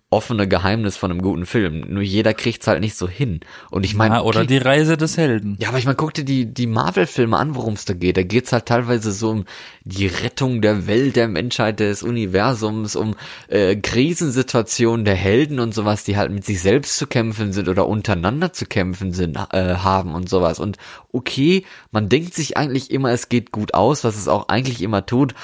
[0.09, 1.85] offene Geheimnis von einem guten Film.
[1.89, 3.41] Nur jeder kriegt's halt nicht so hin.
[3.73, 5.57] Und ich meine, ja, oder okay, die Reise des Helden.
[5.59, 8.17] ja, aber ich meine, guck dir die, die Marvel-Filme an, worum es da geht.
[8.17, 9.45] Da geht's halt teilweise so um
[9.83, 13.17] die Rettung der Welt, der Menschheit, des Universums, um
[13.49, 17.89] äh, Krisensituationen der Helden und sowas, die halt mit sich selbst zu kämpfen sind oder
[17.89, 20.61] untereinander zu kämpfen sind, äh, haben und sowas.
[20.61, 20.77] Und
[21.11, 25.05] okay, man denkt sich eigentlich immer, es geht gut aus, was es auch eigentlich immer
[25.05, 25.35] tut,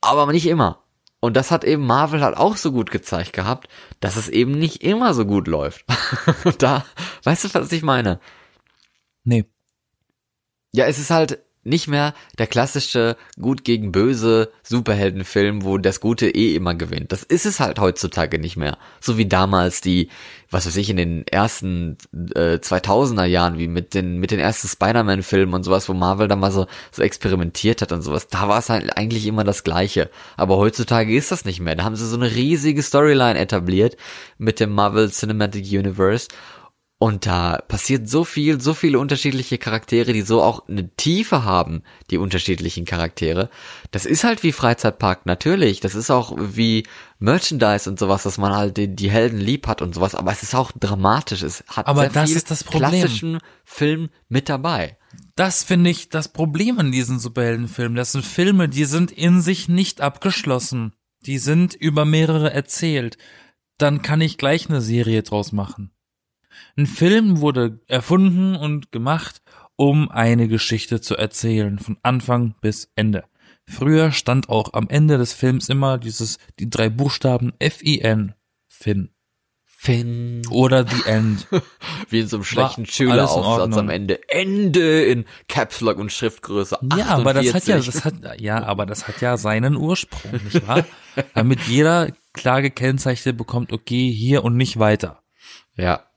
[0.00, 0.84] aber nicht immer.
[1.20, 3.68] Und das hat eben Marvel halt auch so gut gezeigt gehabt,
[4.00, 5.84] dass es eben nicht immer so gut läuft.
[6.44, 6.86] Und da,
[7.24, 8.20] weißt du, was ich meine?
[9.24, 9.44] Nee.
[10.72, 16.28] Ja, es ist halt nicht mehr der klassische gut gegen böse Superheldenfilm, wo das Gute
[16.28, 17.12] eh immer gewinnt.
[17.12, 18.76] Das ist es halt heutzutage nicht mehr.
[19.00, 20.10] So wie damals die,
[20.50, 21.96] was weiß ich, in den ersten
[22.34, 26.40] äh, 2000er Jahren, wie mit den mit den ersten Spider-Man-Filmen und sowas, wo Marvel dann
[26.40, 28.28] mal so so experimentiert hat und sowas.
[28.28, 30.10] Da war es halt eigentlich immer das Gleiche.
[30.36, 31.76] Aber heutzutage ist das nicht mehr.
[31.76, 33.96] Da haben sie so eine riesige Storyline etabliert
[34.36, 36.28] mit dem Marvel Cinematic Universe
[37.02, 41.82] und da passiert so viel, so viele unterschiedliche Charaktere, die so auch eine Tiefe haben,
[42.10, 43.48] die unterschiedlichen Charaktere.
[43.90, 45.80] Das ist halt wie Freizeitpark, natürlich.
[45.80, 46.86] Das ist auch wie
[47.18, 50.14] Merchandise und sowas, dass man halt die, die Helden lieb hat und sowas.
[50.14, 51.42] Aber es ist auch dramatisch.
[51.42, 52.90] Es hat Aber sehr das viel ist das Problem.
[52.90, 54.98] klassischen Film mit dabei.
[55.36, 57.96] Das finde ich das Problem an diesen Superheldenfilmen.
[57.96, 60.92] Das sind Filme, die sind in sich nicht abgeschlossen.
[61.24, 63.16] Die sind über mehrere erzählt.
[63.78, 65.92] Dann kann ich gleich eine Serie draus machen.
[66.76, 69.42] Ein Film wurde erfunden und gemacht,
[69.76, 73.24] um eine Geschichte zu erzählen, von Anfang bis Ende.
[73.66, 78.34] Früher stand auch am Ende des Films immer dieses, die drei Buchstaben F-I-N,
[78.66, 79.10] Finn.
[79.64, 80.42] Finn.
[80.50, 81.46] Oder The End.
[82.10, 84.20] Wie in so einem schlechten Schüleraufsatz am Ende.
[84.28, 86.78] Ende in Caps Lock und Schriftgröße.
[86.98, 87.86] Ja, aber das hat ja, 48.
[87.86, 90.84] das hat, ja, aber das hat ja seinen Ursprung, nicht wahr?
[91.34, 95.22] Damit jeder klar gekennzeichnet bekommt, okay, hier und nicht weiter.
[95.76, 96.09] Ja.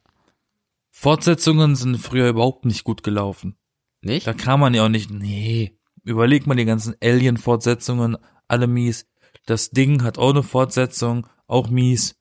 [1.03, 3.57] Fortsetzungen sind früher überhaupt nicht gut gelaufen.
[3.99, 4.25] Nicht?
[4.25, 9.05] Da kam man ja auch nicht, nee, überleg mal die ganzen Alien-Fortsetzungen, alle mies.
[9.45, 12.19] Das Ding hat auch eine Fortsetzung, auch mies.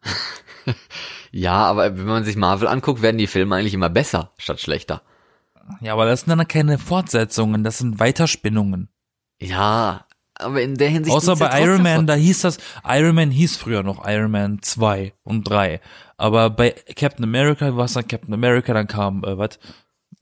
[1.34, 5.00] Ja, aber wenn man sich Marvel anguckt, werden die Filme eigentlich immer besser statt schlechter.
[5.80, 8.90] Ja, aber das sind dann keine Fortsetzungen, das sind Weiterspinnungen.
[9.40, 10.06] Ja,
[10.42, 11.14] aber in der Hinsicht.
[11.16, 14.30] Außer ja bei trotzdem Iron Man, da hieß das, Iron Man hieß früher noch Iron
[14.30, 15.80] Man 2 und 3.
[16.16, 19.58] Aber bei Captain America war es dann Captain America, dann kam, äh, was?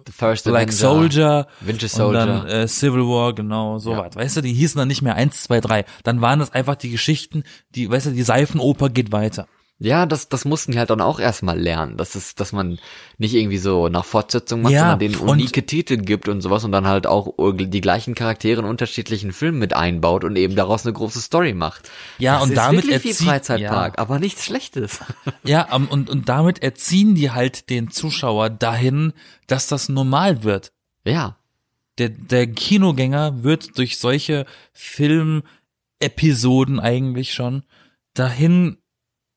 [0.06, 2.26] The First Black Soldier, Winter und Soldier.
[2.26, 3.98] dann äh, Civil War, genau, so Ja.
[4.06, 4.16] was.
[4.16, 5.84] Weißt du, die hießen dann nicht mehr 1, 2, 3.
[6.04, 9.46] Dann waren das einfach die Geschichten, die, weißt du, die Seifenoper geht weiter.
[9.82, 12.78] Ja, das, das mussten die halt dann auch erstmal lernen, dass es, dass man
[13.16, 16.72] nicht irgendwie so nach Fortsetzung macht, Ja, sondern denen unique Titel gibt und sowas und
[16.72, 20.92] dann halt auch die gleichen Charaktere in unterschiedlichen Filmen mit einbaut und eben daraus eine
[20.92, 21.90] große Story macht.
[22.18, 24.02] Ja, das und ist damit wirklich wie erzieht- Freizeitpark, ja.
[24.02, 25.00] aber nichts Schlechtes.
[25.44, 29.14] Ja, ähm, und, und damit erziehen die halt den Zuschauer dahin,
[29.46, 30.72] dass das normal wird.
[31.04, 31.38] ja,
[31.96, 37.62] Der, der Kinogänger wird durch solche Filmepisoden eigentlich schon
[38.14, 38.76] dahin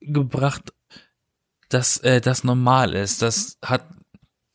[0.05, 0.73] gebracht,
[1.69, 3.21] dass äh, das normal ist.
[3.21, 3.85] Das hat,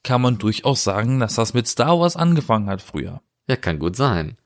[0.02, 3.20] kann man durchaus sagen, dass das mit Star Wars angefangen hat früher.
[3.48, 4.36] ja, kann gut sein.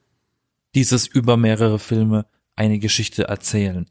[0.75, 3.89] Dieses über mehrere Filme eine Geschichte erzählen.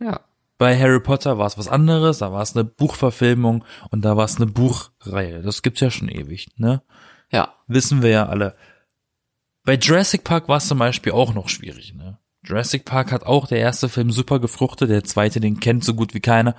[0.00, 0.20] Ja.
[0.58, 4.24] Bei Harry Potter war es was anderes, da war es eine Buchverfilmung und da war
[4.24, 5.42] es eine Buchreihe.
[5.42, 6.82] Das gibt's ja schon ewig, ne?
[7.30, 8.54] Ja, Wissen wir ja alle.
[9.64, 12.18] Bei Jurassic Park war es zum Beispiel auch noch schwierig, ne?
[12.44, 16.14] Jurassic Park hat auch der erste Film super gefruchtet, der zweite, den kennt so gut
[16.14, 16.56] wie keiner.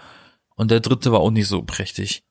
[0.56, 2.24] Und der dritte war auch nicht so prächtig.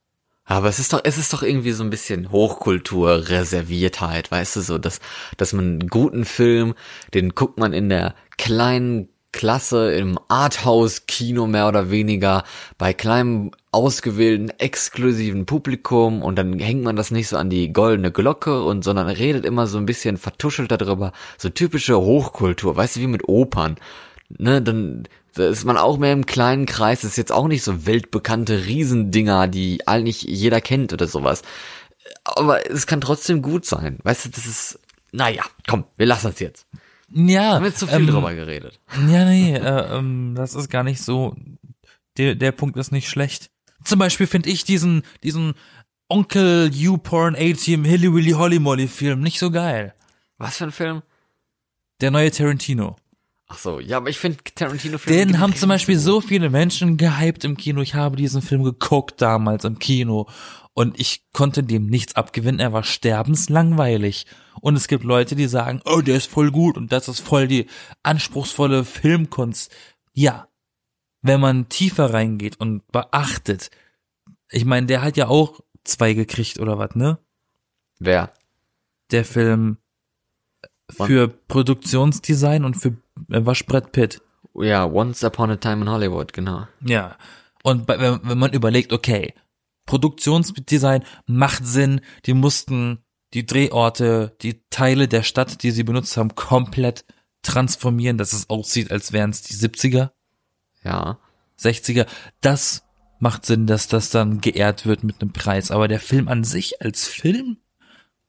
[0.44, 4.60] Aber es ist doch, es ist doch irgendwie so ein bisschen Hochkultur, Reserviertheit, weißt du,
[4.60, 5.00] so, dass,
[5.36, 6.74] dass man einen guten Film,
[7.14, 12.44] den guckt man in der kleinen Klasse im Arthouse-Kino mehr oder weniger,
[12.76, 18.12] bei kleinem, ausgewählten, exklusiven Publikum und dann hängt man das nicht so an die goldene
[18.12, 23.00] Glocke und, sondern redet immer so ein bisschen vertuschelt darüber, so typische Hochkultur, weißt du,
[23.00, 23.76] wie mit Opern,
[24.28, 25.04] ne, dann
[25.34, 28.66] da ist man auch mehr im kleinen Kreis, das ist jetzt auch nicht so weltbekannte
[28.66, 31.42] Riesendinger, die eigentlich jeder kennt oder sowas.
[32.24, 33.98] Aber es kann trotzdem gut sein.
[34.02, 34.78] Weißt du, das ist,
[35.10, 36.66] naja, komm, wir lassen es jetzt.
[37.10, 37.54] Ja.
[37.54, 38.78] Haben wir zu viel ähm, drüber geredet.
[39.08, 41.34] Ja, nee, äh, ähm, das ist gar nicht so.
[42.18, 43.50] Der, der Punkt ist nicht schlecht.
[43.84, 45.54] Zum Beispiel finde ich diesen, diesen
[46.08, 49.94] Onkel U-Porn A-Team Hilly Willy Holly Molly Film nicht so geil.
[50.38, 51.02] Was für ein Film?
[52.00, 52.96] Der neue Tarantino.
[53.48, 55.26] Ach so, ja, aber ich finde Tarantino-Filme.
[55.26, 57.82] Den haben zum Beispiel so viele Menschen gehypt im Kino.
[57.82, 60.26] Ich habe diesen Film geguckt damals im Kino
[60.72, 62.60] und ich konnte dem nichts abgewinnen.
[62.60, 64.26] Er war sterbenslangweilig.
[64.60, 67.46] Und es gibt Leute, die sagen, oh, der ist voll gut und das ist voll
[67.46, 67.66] die
[68.02, 69.70] anspruchsvolle Filmkunst.
[70.14, 70.48] Ja,
[71.22, 73.70] wenn man tiefer reingeht und beachtet.
[74.50, 77.18] Ich meine, der hat ja auch zwei gekriegt oder was, ne?
[77.98, 78.32] Wer?
[79.10, 79.78] Der Film
[80.90, 82.88] für Produktionsdesign und für
[83.30, 84.20] äh, was Brett Pitt.
[84.54, 86.66] Ja, Once Upon a Time in Hollywood, genau.
[86.84, 87.16] Ja.
[87.62, 89.32] Und bei, wenn, wenn man überlegt, okay,
[89.86, 92.98] Produktionsdesign macht Sinn, die mussten
[93.34, 97.04] die Drehorte, die Teile der Stadt, die sie benutzt haben, komplett
[97.42, 100.10] transformieren, dass es aussieht, als wären es die 70er,
[100.84, 101.18] Ja.
[101.58, 102.06] 60er.
[102.40, 102.84] Das
[103.18, 105.70] macht Sinn, dass das dann geehrt wird mit einem Preis.
[105.70, 107.58] Aber der Film an sich als Film,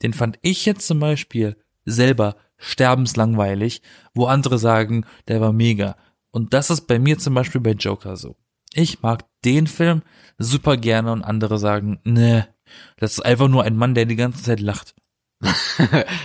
[0.03, 3.81] den fand ich jetzt zum Beispiel selber sterbenslangweilig,
[4.13, 5.97] wo andere sagen, der war mega.
[6.31, 8.35] Und das ist bei mir zum Beispiel bei Joker so.
[8.73, 10.01] Ich mag den Film
[10.37, 12.47] super gerne und andere sagen, ne,
[12.97, 14.95] das ist einfach nur ein Mann, der die ganze Zeit lacht.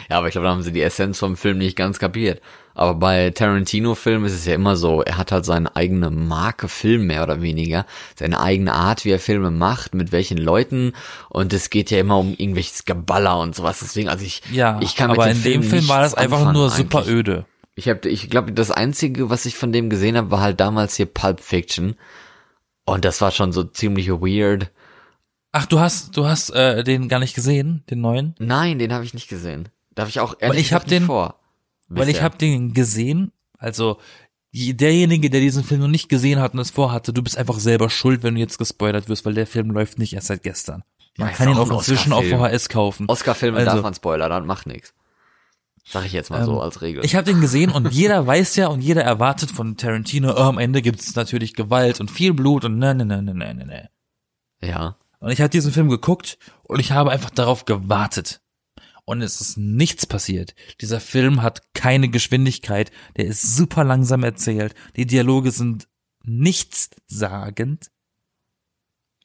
[0.08, 2.40] Ja, aber ich glaube, da haben sie die Essenz vom Film nicht ganz kapiert.
[2.74, 7.08] Aber bei Tarantino-Filmen ist es ja immer so, er hat halt seine eigene Marke Film
[7.08, 10.92] mehr oder weniger, seine eigene Art, wie er Filme macht, mit welchen Leuten
[11.28, 13.80] und es geht ja immer um irgendwelches Geballer und sowas.
[13.80, 16.14] Deswegen, also ich, Ja, ich kann aber mit dem in Film dem Film war das
[16.14, 17.14] einfach nur super eigentlich.
[17.14, 17.46] öde.
[17.74, 20.94] Ich habe, ich glaube, das einzige, was ich von dem gesehen habe, war halt damals
[20.96, 21.96] hier Pulp Fiction
[22.84, 24.70] und das war schon so ziemlich weird.
[25.58, 28.34] Ach, du hast, du hast äh, den gar nicht gesehen, den neuen?
[28.38, 29.68] Nein, den habe ich nicht gesehen.
[29.96, 31.40] Darf ich auch ehrlich ich hab den- vor.
[31.88, 32.24] Weil ich Bisher.
[32.24, 33.98] habe den gesehen, also
[34.52, 37.90] derjenige, der diesen Film noch nicht gesehen hat und es vorhatte, du bist einfach selber
[37.90, 40.84] schuld, wenn du jetzt gespoilert wirst, weil der Film läuft nicht erst seit gestern.
[41.16, 42.24] Man Ja, kann ihn auch inzwischen auf.
[42.24, 43.06] VHS kaufen.
[43.08, 44.94] Oscar-Filme Also- darf man spoilern, dann macht nix.
[45.90, 47.04] Sag ich jetzt mal so Ähm, als Regel.
[47.04, 50.58] Ich habe den gesehen und jeder weiß ja und jeder erwartet von Tarantino, oh, am
[50.58, 53.88] Ende gibt's natürlich Gewalt und viel Blut und ne, ne, ne, ne, ne, ne, ne.
[54.60, 54.96] ja.
[55.20, 58.40] Und ich habe diesen Film geguckt und ich habe einfach darauf gewartet.
[59.04, 60.54] Und es ist nichts passiert.
[60.80, 62.90] Dieser Film hat keine Geschwindigkeit.
[63.16, 64.74] Der ist super langsam erzählt.
[64.96, 65.88] Die Dialoge sind
[66.24, 67.90] nichtssagend.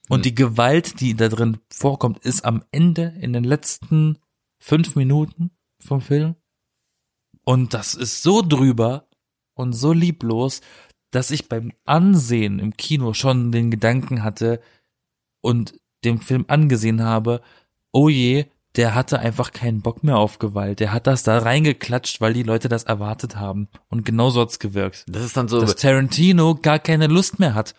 [0.09, 0.23] Und Hm.
[0.23, 4.19] die Gewalt, die da drin vorkommt, ist am Ende in den letzten
[4.57, 6.35] fünf Minuten vom Film.
[7.43, 9.09] Und das ist so drüber
[9.53, 10.61] und so lieblos,
[11.11, 14.61] dass ich beim Ansehen im Kino schon den Gedanken hatte
[15.41, 17.41] und dem Film angesehen habe,
[17.91, 20.79] oh je, der hatte einfach keinen Bock mehr auf Gewalt.
[20.79, 23.67] Der hat das da reingeklatscht, weil die Leute das erwartet haben.
[23.89, 25.05] Und genauso hat's gewirkt.
[25.07, 27.75] Das ist dann so, Dass Tarantino gar keine Lust mehr hat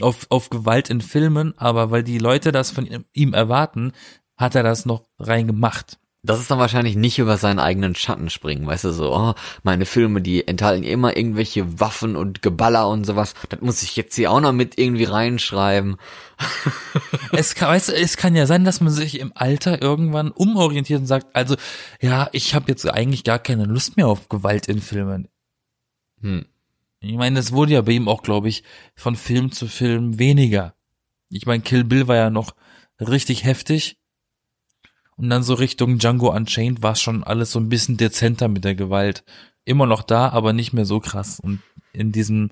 [0.00, 3.92] auf, auf Gewalt in Filmen, aber weil die Leute das von ihm- ihm erwarten,
[4.36, 5.98] hat er das noch reingemacht.
[6.22, 9.86] Das ist dann wahrscheinlich nicht über seinen eigenen Schatten springen, weißt du, so, oh, meine
[9.86, 13.34] Filme, die enthalten immer irgendwelche Waffen und Geballer und sowas.
[13.50, 15.96] Das muss ich jetzt hier auch noch mit irgendwie reinschreiben.
[17.32, 21.00] Es kann, weißt du, es kann ja sein, dass man sich im Alter irgendwann umorientiert
[21.00, 21.56] und sagt, also,
[22.00, 25.28] ja, ich habe jetzt eigentlich gar keine Lust mehr auf Gewalt in Filmen.
[26.20, 26.46] Hm.
[27.00, 30.74] Ich meine, es wurde ja bei ihm auch, glaube ich, von Film zu Film weniger.
[31.30, 32.54] Ich meine, Kill Bill war ja noch
[33.00, 33.98] richtig heftig.
[35.16, 38.64] Und dann so Richtung Django Unchained war es schon alles so ein bisschen dezenter mit
[38.64, 39.24] der Gewalt.
[39.64, 41.40] Immer noch da, aber nicht mehr so krass.
[41.40, 41.60] Und
[41.92, 42.50] in diesem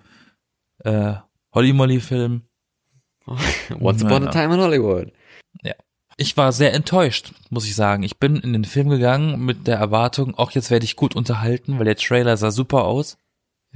[0.80, 1.14] äh,
[1.52, 2.45] Holly Molly Film.
[3.80, 5.12] Once Upon a Time in Hollywood.
[5.62, 5.74] Ja.
[6.16, 8.02] Ich war sehr enttäuscht, muss ich sagen.
[8.02, 11.78] Ich bin in den Film gegangen mit der Erwartung, auch jetzt werde ich gut unterhalten,
[11.78, 13.18] weil der Trailer sah super aus.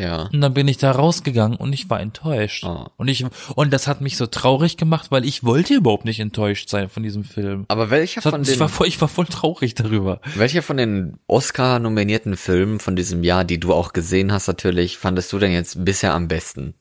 [0.01, 0.31] Ja.
[0.33, 2.65] Und dann bin ich da rausgegangen und ich war enttäuscht.
[2.65, 2.87] Oh.
[2.97, 6.71] Und ich und das hat mich so traurig gemacht, weil ich wollte überhaupt nicht enttäuscht
[6.71, 7.67] sein von diesem Film.
[7.69, 10.23] Aber welcher Das von hat, den, ich, war voll, ich war voll traurig darüber.
[10.37, 15.33] welcher von den Oscar-nominierten Filmen von diesem Jahr, die du auch gesehen hast natürlich, fandest
[15.35, 16.75] du denn jetzt bisher am besten?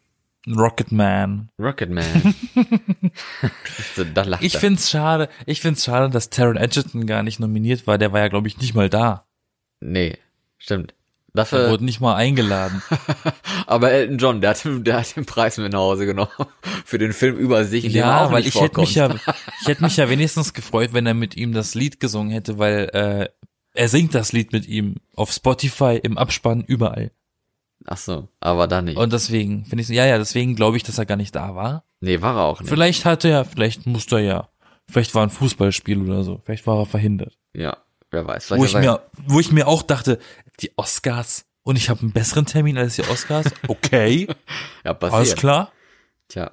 [0.55, 1.49] Rocket Man.
[1.59, 2.35] Rocketman.
[3.95, 4.59] so, da lacht Ich er.
[4.59, 7.97] find's schade, ich find's schade, dass Taron Egerton gar nicht nominiert war.
[7.97, 9.25] Der war ja, glaube ich, nicht mal da.
[9.79, 10.17] Nee,
[10.57, 10.93] stimmt.
[11.33, 12.81] Er Dafür, wurde nicht mal eingeladen.
[13.67, 16.31] aber Elton John, der hat, der hat den Preis mit nach Hause genommen.
[16.85, 19.13] Für den Film über sich, er ja, weil ich hätte mich ja,
[19.61, 22.89] ich hätte mich ja wenigstens gefreut, wenn er mit ihm das Lied gesungen hätte, weil
[22.93, 23.29] äh,
[23.73, 27.11] er singt das Lied mit ihm auf Spotify, im Abspann, überall.
[27.91, 28.97] Ach so, aber da nicht.
[28.97, 31.85] Und deswegen finde ich, ja, ja, deswegen glaube ich, dass er gar nicht da war.
[32.01, 32.69] nee, war er auch nicht.
[32.69, 34.49] Vielleicht hatte er, vielleicht musste er ja,
[34.87, 37.39] vielleicht war ein Fußballspiel oder so, vielleicht war er verhindert.
[37.53, 37.77] Ja,
[38.11, 38.51] wer weiß.
[38.51, 40.19] Wo ich mir, wo ich mir auch dachte,
[40.59, 43.47] die Oscars und ich habe einen besseren Termin als die Oscars.
[43.67, 44.27] Okay,
[44.85, 45.39] ja, alles passiert.
[45.39, 45.71] klar.
[46.27, 46.51] Tja,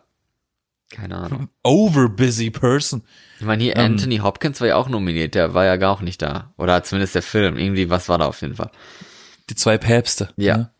[0.89, 1.51] keine Ahnung.
[1.63, 3.03] Over busy person.
[3.41, 3.93] Ich meine, hier Ähm.
[3.93, 6.55] Anthony Hopkins war ja auch nominiert, der war ja gar auch nicht da.
[6.57, 7.59] Oder zumindest der Film.
[7.59, 8.71] Irgendwie, was war da auf jeden Fall?
[9.51, 10.31] Die zwei Päpste.
[10.37, 10.57] Ja.
[10.57, 10.71] ne?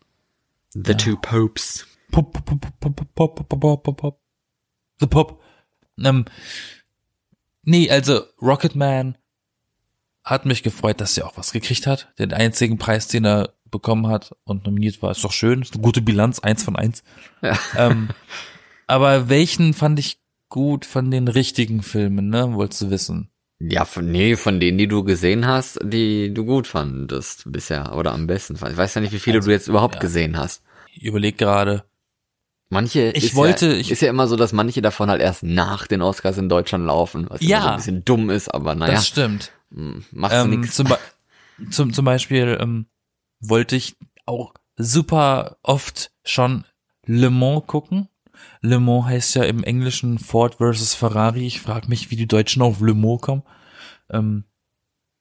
[0.83, 0.97] The ja.
[0.97, 1.87] Two Popes.
[2.11, 3.97] Pop, pop, pop, pop, pop, pop, pop, pop.
[3.97, 4.21] pop.
[4.99, 5.41] The Pop.
[6.03, 6.25] Ähm,
[7.63, 9.17] nee, also Rocketman
[10.23, 12.13] hat mich gefreut, dass er auch was gekriegt hat.
[12.19, 15.61] Den einzigen Preis, den er bekommen hat und nominiert war, ist doch schön.
[15.61, 17.03] Ist eine gute Bilanz, eins von eins.
[17.41, 17.57] Ja.
[17.77, 18.09] Ähm,
[18.87, 22.53] aber welchen fand ich gut von den richtigen Filmen, ne?
[22.53, 23.29] Wolltest du wissen?
[23.59, 28.13] Ja, von, nee, von denen, die du gesehen hast, die du gut fandest bisher oder
[28.13, 28.55] am besten.
[28.55, 30.01] Ich weiß ja nicht, wie viele also, du jetzt überhaupt ja.
[30.01, 30.61] gesehen hast.
[30.97, 31.83] Ich überleg gerade.
[32.69, 35.43] Manche Ich ist wollte- ja, ich- ist ja immer so, dass manche davon halt erst
[35.43, 37.61] nach den Oscars in Deutschland laufen, was Ja.
[37.61, 39.51] so ein bisschen dumm ist, aber naja, Das stimmt.
[39.71, 40.75] hm, macht Ähm, nix.
[40.75, 40.87] zum,
[41.71, 42.87] zum, zum Beispiel ähm,
[43.39, 46.65] wollte ich auch super oft schon
[47.05, 48.09] Le Mans gucken.
[48.61, 51.47] Le Mans heißt ja im Englischen Ford versus Ferrari.
[51.47, 53.43] Ich frage mich, wie die Deutschen auf Le Mans kommen.
[54.09, 54.43] Ähm,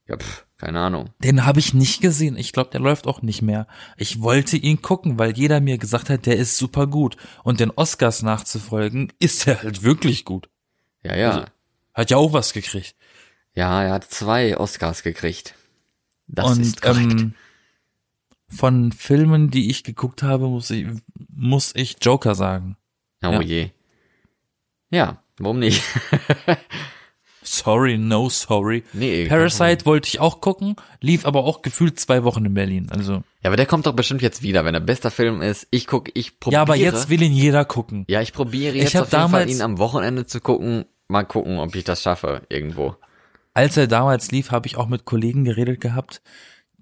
[0.09, 1.11] Ja, pff, keine Ahnung.
[1.23, 2.37] den habe ich nicht gesehen.
[2.37, 3.67] Ich glaube, der läuft auch nicht mehr.
[3.97, 7.17] Ich wollte ihn gucken, weil jeder mir gesagt hat, der ist super gut.
[7.45, 10.49] Und den Oscars nachzufolgen, ist er halt wirklich gut.
[11.03, 11.31] Ja, ja.
[11.31, 11.45] Also-
[11.95, 12.95] Hat ja auch was gekriegt.
[13.55, 15.55] ja, er hat zwei Oscars gekriegt.
[16.27, 17.13] Das und ist korrekt.
[17.21, 17.35] ähm,
[18.49, 20.87] von Filmen, die ich geguckt habe, muss ich,
[21.29, 22.77] muss ich Joker sagen.
[23.25, 23.41] oh ja.
[23.43, 23.71] je.
[24.91, 25.83] Ja, warum nicht?
[27.47, 28.83] Sorry, no sorry.
[28.93, 29.29] nee.
[29.29, 32.89] Parasite wollte ich auch gucken, lief aber auch gefühlt zwei Wochen in Berlin.
[32.91, 35.69] Also Ja, aber der kommt doch bestimmt jetzt wieder, wenn er bester Film ist.
[35.71, 36.59] Ich guck, ich probiere.
[36.59, 38.05] ja, aber jetzt will ihn jeder gucken.
[38.09, 40.87] Ja, ich probiere Ich jetzt hab auf jeden Fall ihn am Wochenende zu gucken.
[41.09, 42.97] Mal gucken, ob ich das schaffe irgendwo.
[43.55, 46.21] Als er damals lief, habe ich auch mit Kollegen geredet gehabt,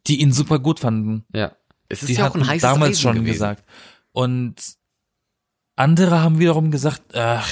[0.07, 1.24] die ihn super gut fanden.
[1.35, 1.53] Ja.
[1.90, 3.33] Es ist die ja auch ein heißes damals Eisen schon gewesen.
[3.33, 3.64] gesagt.
[4.12, 4.55] Und
[5.77, 7.48] andere haben wiederum gesagt, ach,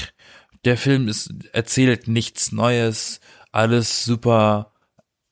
[0.65, 3.21] der Film ist erzählt nichts Neues,
[3.51, 4.73] alles super,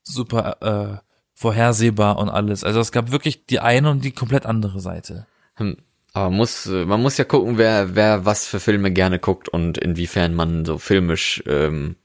[0.03, 2.63] super äh, vorhersehbar und alles.
[2.63, 5.25] Also es gab wirklich die eine und die komplett andere Seite.
[5.55, 5.77] Hm.
[6.13, 10.33] Aber muss, man muss ja gucken, wer, wer was für Filme gerne guckt und inwiefern
[10.33, 11.95] man so filmisch ähm,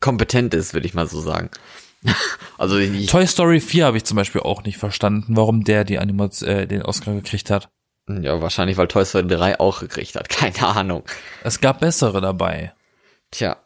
[0.00, 1.50] kompetent ist, würde ich mal so sagen.
[2.58, 5.98] also ich, Toy Story 4 habe ich zum Beispiel auch nicht verstanden, warum der die
[5.98, 7.70] Animats äh, den Oscar gekriegt hat.
[8.08, 10.28] Ja, wahrscheinlich, weil Toy Story 3 auch gekriegt hat.
[10.30, 11.04] Keine Ahnung.
[11.44, 12.72] Es gab bessere dabei.
[13.30, 13.56] Tja.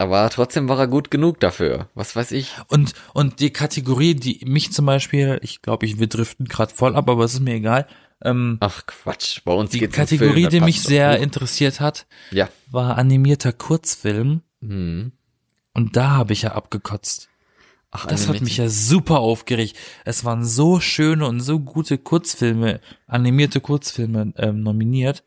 [0.00, 1.88] Aber trotzdem war er gut genug dafür.
[1.94, 2.52] Was weiß ich.
[2.68, 6.94] Und, und die Kategorie, die mich zum Beispiel, ich glaube, ich, wir driften gerade voll
[6.94, 7.86] ab, aber es ist mir egal.
[8.22, 11.22] Ähm, Ach Quatsch, bei uns die geht's um Kategorie, Film, da die mich sehr doch.
[11.22, 12.48] interessiert hat, Ja.
[12.70, 14.42] war animierter Kurzfilm.
[14.60, 15.12] Hm.
[15.74, 17.28] Und da habe ich ja abgekotzt.
[17.90, 19.76] Ach, Das hat mich ja super aufgeregt.
[20.04, 25.24] Es waren so schöne und so gute Kurzfilme, animierte Kurzfilme ähm, nominiert.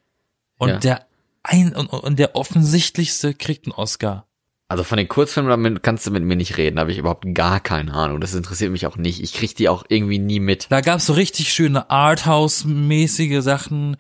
[0.58, 0.78] Und Ja.
[0.78, 1.08] der
[1.44, 4.28] ein und, und der offensichtlichste kriegt einen Oscar.
[4.68, 7.26] Also von den Kurzfilmen damit kannst du mit mir nicht reden, da habe ich überhaupt
[7.34, 8.22] gar keine Ahnung.
[8.22, 9.22] Das interessiert mich auch nicht.
[9.22, 10.68] Ich krieg die auch irgendwie nie mit.
[10.70, 13.98] Da gab's so richtig schöne Arthouse-mäßige Sachen,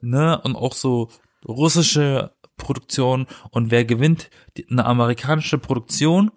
[0.00, 0.40] ne?
[0.42, 1.10] Und auch so
[1.46, 3.26] russische Produktion.
[3.50, 4.30] Und wer gewinnt?
[4.70, 6.30] Eine amerikanische Produktion,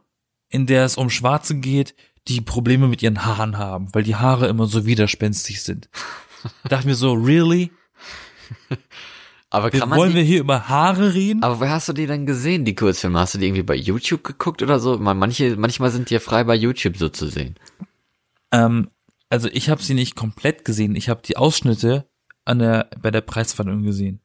[0.54, 1.96] in der es um Schwarze geht,
[2.30, 5.90] die Probleme mit ihren Haaren haben, weil die Haare immer so widerspenstig sind.
[6.70, 7.72] Dachte mir so, really?
[9.50, 11.44] Aber kann man Wollen wir hier über Haare reden?
[11.44, 13.20] Aber wo hast du die denn gesehen, die Kurzfilme?
[13.20, 14.98] Hast du die irgendwie bei YouTube geguckt oder so?
[14.98, 17.56] Man- Manche, manchmal sind die ja frei bei YouTube so zu sehen.
[18.52, 18.90] Ähm,
[19.30, 20.96] also ich habe sie nicht komplett gesehen.
[20.96, 22.08] Ich habe die Ausschnitte
[22.46, 24.22] an der bei der Preisverleihung gesehen.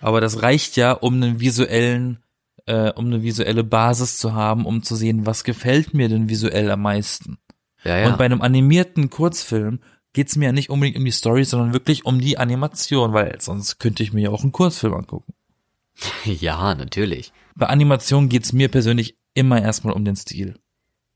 [0.00, 2.22] Aber das reicht ja, um einen visuellen,
[2.66, 6.70] äh, um eine visuelle Basis zu haben, um zu sehen, was gefällt mir denn visuell
[6.70, 7.38] am meisten.
[7.84, 8.08] Ja, ja.
[8.08, 9.80] Und bei einem animierten Kurzfilm
[10.12, 13.78] geht's mir ja nicht unbedingt um die Story, sondern wirklich um die Animation, weil sonst
[13.78, 15.34] könnte ich mir ja auch einen Kurzfilm angucken.
[16.24, 17.32] ja, natürlich.
[17.54, 20.58] Bei Animation geht's mir persönlich immer erstmal um den Stil.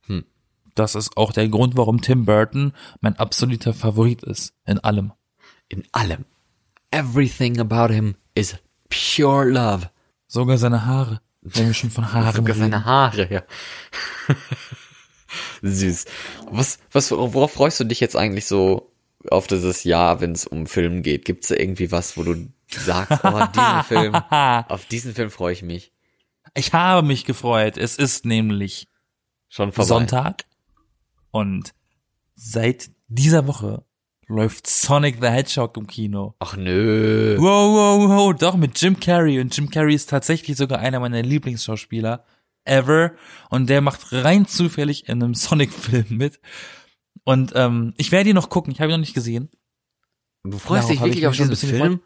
[0.07, 0.25] Hm.
[0.75, 4.55] Das ist auch der Grund, warum Tim Burton mein absoluter Favorit ist.
[4.67, 5.13] In allem.
[5.69, 6.25] In allem.
[6.91, 8.57] Everything about him is
[8.89, 9.91] pure love.
[10.27, 11.21] Sogar seine Haare.
[11.41, 12.59] Wenn wir schon von Haaren Sogar reden.
[12.59, 13.43] seine Haare, ja.
[15.63, 16.07] Süß.
[16.51, 18.93] Was, was, worauf freust du dich jetzt eigentlich so
[19.31, 21.25] auf dieses Jahr, wenn es um Film geht?
[21.25, 25.63] Gibt's da irgendwie was, wo du sagst, oh, diesen Film, auf diesen Film freue ich
[25.63, 25.93] mich.
[26.55, 27.77] Ich habe mich gefreut.
[27.77, 28.89] Es ist nämlich
[29.49, 29.89] Schon vorbei.
[29.89, 30.45] Sonntag
[31.31, 31.75] und
[32.35, 33.85] seit dieser Woche
[34.29, 36.35] läuft Sonic the Hedgehog im Kino.
[36.39, 37.37] Ach nö.
[37.39, 41.23] Wow, wow, wow, doch mit Jim Carrey und Jim Carrey ist tatsächlich sogar einer meiner
[41.23, 42.25] Lieblingsschauspieler
[42.65, 43.13] ever
[43.51, 46.41] und der macht rein zufällig in einem Sonic-Film mit.
[47.25, 49.51] Und ähm, ich werde ihn noch gucken, ich habe ihn noch nicht gesehen.
[50.45, 51.83] Du freust dich wirklich auf diesen bisschen Film?
[51.83, 52.01] gefreut.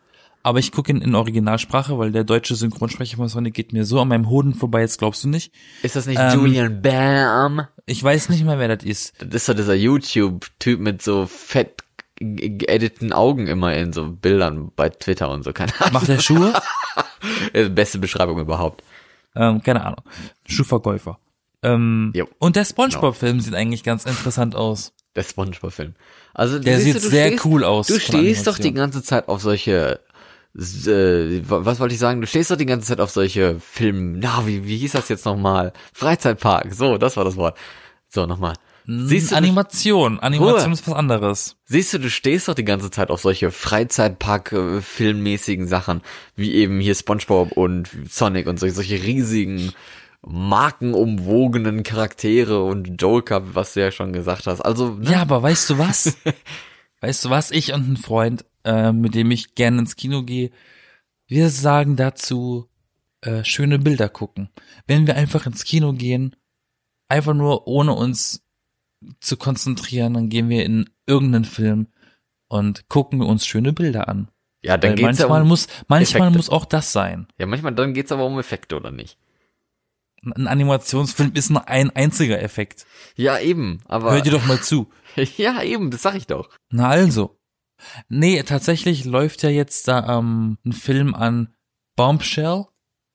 [0.44, 4.00] Aber ich gucke ihn in Originalsprache, weil der deutsche Synchronsprecher von Sonic geht mir so
[4.00, 5.54] an meinem Hoden vorbei, jetzt glaubst du nicht.
[5.82, 7.68] Ist das nicht Ähm, Julian Bam?
[7.86, 9.14] Ich weiß nicht mehr, wer das ist.
[9.20, 11.84] Das ist doch dieser YouTube-Typ mit so fett
[12.22, 15.52] geediteten Augen immer in so Bildern bei Twitter und so.
[15.52, 15.92] Keine Ahnung.
[15.94, 16.52] Macht er Schuhe?
[17.70, 18.82] Beste Beschreibung überhaupt.
[19.36, 20.02] ähm, keine Ahnung.
[20.48, 21.18] Schuhverkäufer.
[21.62, 22.26] Ähm, Jo.
[22.38, 24.92] und der Spongebob-Film sieht eigentlich ganz interessant aus.
[25.14, 25.94] Der Spongebob-Film.
[26.34, 29.28] Also, Der sieht du, du sehr stehst, cool aus Du stehst doch die ganze Zeit
[29.28, 30.00] auf solche,
[30.56, 32.20] äh, was wollte ich sagen?
[32.20, 35.24] Du stehst doch die ganze Zeit auf solche Film, na, wie, wie hieß das jetzt
[35.26, 35.72] nochmal?
[35.92, 36.74] Freizeitpark.
[36.74, 37.56] So, das war das Wort.
[38.08, 38.54] So, nochmal.
[38.86, 40.20] Siehst du, du, Animation.
[40.20, 40.72] Animation Ruhe.
[40.72, 41.56] ist was anderes.
[41.64, 46.02] siehst du, du stehst doch die ganze Zeit auf solche Freizeitpark-filmmäßigen Sachen,
[46.36, 49.72] wie eben hier SpongeBob und Sonic und solche, solche riesigen,
[50.26, 54.60] markenumwogenen Charaktere und Joker, was du ja schon gesagt hast.
[54.60, 55.10] Also, ne?
[55.10, 56.16] Ja, aber weißt du was?
[57.00, 57.50] weißt du was?
[57.50, 60.50] Ich und ein Freund, äh, mit dem ich gerne ins Kino gehe,
[61.26, 62.68] wir sagen dazu
[63.22, 64.50] äh, schöne Bilder gucken.
[64.86, 66.36] Wenn wir einfach ins Kino gehen,
[67.08, 68.44] einfach nur ohne uns
[69.20, 71.88] zu konzentrieren, dann gehen wir in irgendeinen Film
[72.48, 74.28] und gucken uns schöne Bilder an.
[74.62, 76.36] ja, dann Weil geht's ja manchmal um, muss, manchmal Effekte.
[76.38, 77.26] muss auch das sein.
[77.38, 79.18] ja, manchmal, dann geht's aber um Effekte, oder nicht?
[80.24, 82.86] Ein Animationsfilm ist nur ein einziger Effekt.
[83.16, 84.88] Ja, eben, aber, Hör dir doch mal zu.
[85.36, 86.48] ja, eben, das sag ich doch.
[86.70, 87.38] Na also.
[88.08, 91.52] Nee, tatsächlich läuft ja jetzt da ähm, ein Film an
[91.96, 92.66] Bombshell,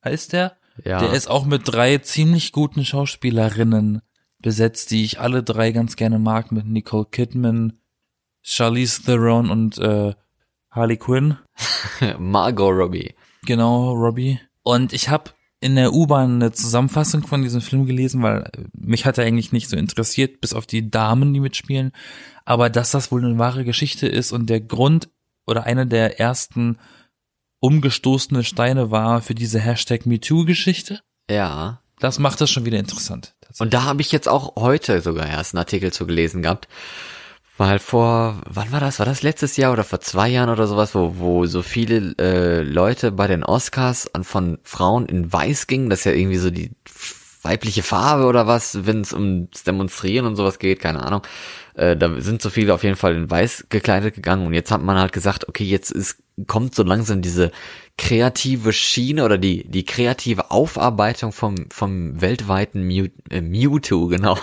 [0.03, 0.57] heißt der.
[0.83, 4.01] Ja, Der ist auch mit drei ziemlich guten Schauspielerinnen
[4.47, 7.73] besetzt, die ich alle drei ganz gerne mag, mit Nicole Kidman,
[8.41, 10.13] Charlize Theron und äh,
[10.71, 11.37] Harley Quinn.
[12.17, 13.13] Margot Robbie.
[13.45, 14.39] Genau, Robbie.
[14.63, 19.05] Und ich habe in der U-Bahn eine Zusammenfassung von diesem Film gelesen, weil äh, mich
[19.05, 21.91] hat er eigentlich nicht so interessiert, bis auf die Damen, die mitspielen.
[22.45, 25.09] Aber dass das wohl eine wahre Geschichte ist und der Grund
[25.45, 26.77] oder eine der ersten
[27.59, 31.81] umgestoßene Steine war für diese Hashtag MeToo-Geschichte, Ja.
[31.99, 33.35] das macht das schon wieder interessant.
[33.59, 36.67] Und da habe ich jetzt auch heute sogar erst einen Artikel zu gelesen gehabt.
[37.57, 38.99] Weil vor, wann war das?
[38.99, 42.61] War das letztes Jahr oder vor zwei Jahren oder sowas, wo, wo so viele äh,
[42.61, 45.89] Leute bei den Oscars an von Frauen in Weiß gingen?
[45.89, 46.71] Das ist ja irgendwie so die
[47.41, 51.21] weibliche Farbe oder was, wenn es ums Demonstrieren und sowas geht, keine Ahnung.
[51.73, 54.83] Äh, da sind so viele auf jeden Fall in Weiß gekleidet gegangen und jetzt hat
[54.83, 57.51] man halt gesagt, okay, jetzt ist, kommt so langsam diese
[57.97, 64.37] kreative Schiene oder die, die kreative Aufarbeitung vom, vom weltweiten Mew, äh, Mewtwo, genau.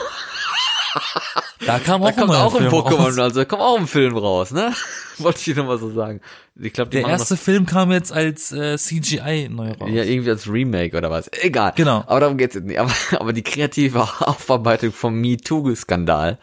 [1.67, 3.87] Da kam Da auch, kommt mal auch ein Film Pokémon, also da kommt auch ein
[3.87, 4.73] Film raus, ne?
[5.19, 6.21] Wollte ich nur mal so sagen.
[6.61, 9.89] Ich glaube, die Der erste Film kam jetzt als äh, CGI neu raus.
[9.93, 11.29] ja irgendwie als Remake oder was.
[11.41, 11.73] Egal.
[11.75, 12.05] Genau.
[12.07, 12.79] Aber darum geht's jetzt nicht.
[12.79, 16.39] Aber, aber die kreative Aufarbeitung vom MeToo-Skandal,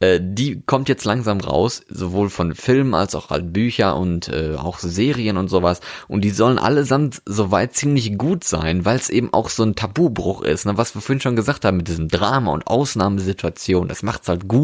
[0.00, 4.56] äh, die kommt jetzt langsam raus, sowohl von Filmen als auch halt Bücher und äh,
[4.56, 5.80] auch Serien und sowas.
[6.08, 10.42] Und die sollen allesamt soweit ziemlich gut sein, weil es eben auch so ein Tabubruch
[10.42, 10.76] ist, ne?
[10.76, 13.86] was wir vorhin schon gesagt haben mit diesem Drama und Ausnahmesituation.
[13.86, 14.61] Das macht's halt gut.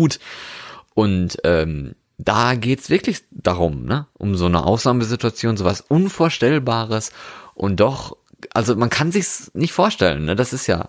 [0.94, 4.06] Und ähm, da geht's wirklich darum, ne?
[4.14, 7.12] Um so eine Ausnahmesituation, sowas Unvorstellbares
[7.54, 8.16] und doch,
[8.52, 10.34] also man kann sich's nicht vorstellen, ne?
[10.34, 10.88] Das ist ja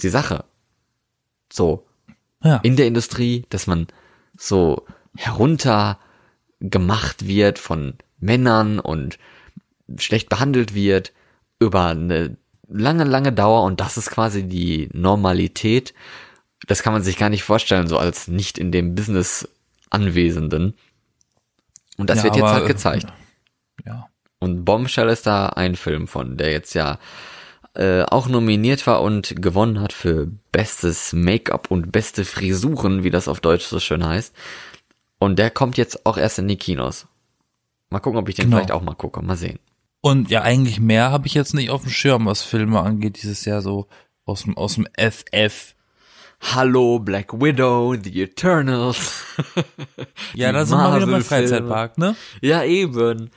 [0.00, 0.44] die Sache.
[1.52, 1.86] So
[2.42, 2.56] Ja.
[2.62, 3.86] in der Industrie, dass man
[4.36, 4.86] so
[5.16, 5.98] herunter
[6.60, 9.18] gemacht wird von Männern und
[9.98, 11.12] schlecht behandelt wird
[11.58, 12.36] über eine
[12.68, 15.92] lange, lange Dauer und das ist quasi die Normalität.
[16.66, 19.48] Das kann man sich gar nicht vorstellen, so als nicht in dem Business
[19.90, 20.74] Anwesenden.
[21.98, 23.06] Und das Ja, wird jetzt aber, halt gezeigt.
[23.84, 24.08] ja.
[24.38, 26.98] Und Bombshell ist da ein Film von, der jetzt ja
[27.74, 33.28] äh, auch nominiert war und gewonnen hat für bestes Make-up und beste Frisuren, wie das
[33.28, 34.34] auf Deutsch so schön heißt.
[35.18, 37.06] Und der kommt jetzt auch erst in die Kinos.
[37.90, 38.56] Mal gucken, ob ich den Genau.
[38.56, 39.22] vielleicht auch mal gucke.
[39.22, 39.58] Mal sehen.
[40.00, 43.44] Und ja, eigentlich mehr habe ich jetzt nicht auf dem Schirm, was Filme angeht, dieses
[43.44, 43.86] Jahr so
[44.24, 45.74] aus dem, aus dem FF.
[46.42, 49.22] Hallo Black Widow, The Eternals.
[50.34, 51.24] Ja, Die da sind wir wieder Marvel-Filme.
[51.24, 52.16] Freizeitpark, ne?
[52.40, 53.30] Ja, eben.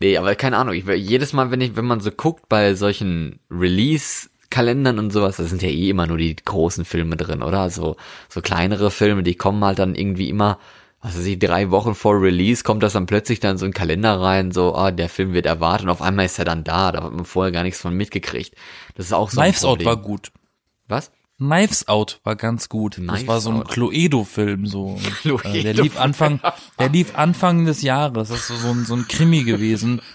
[0.00, 3.40] Nee, aber keine Ahnung, ich, jedes Mal, wenn ich, wenn man so guckt bei solchen
[3.50, 7.68] Release-Kalendern und sowas, da sind ja eh immer nur die großen Filme drin, oder?
[7.70, 7.96] So,
[8.28, 10.58] so kleinere Filme, die kommen halt dann irgendwie immer,
[11.02, 14.18] was weiß ich, drei Wochen vor Release kommt das dann plötzlich dann so ein Kalender
[14.20, 17.02] rein, so, ah, der Film wird erwartet und auf einmal ist er dann da, da
[17.02, 18.54] hat man vorher gar nichts von mitgekriegt.
[18.94, 20.32] Das ist auch so ein Knives Out war gut.
[20.88, 21.10] Was?
[21.40, 22.96] Knives Out war ganz gut.
[22.96, 23.64] Knives das war so ein.
[23.64, 25.00] Cluedo-Film, so.
[25.44, 26.40] Äh, der lief Anfang,
[26.78, 28.28] der lief Anfang des Jahres.
[28.28, 30.00] Das ist so ein, so ein Krimi gewesen.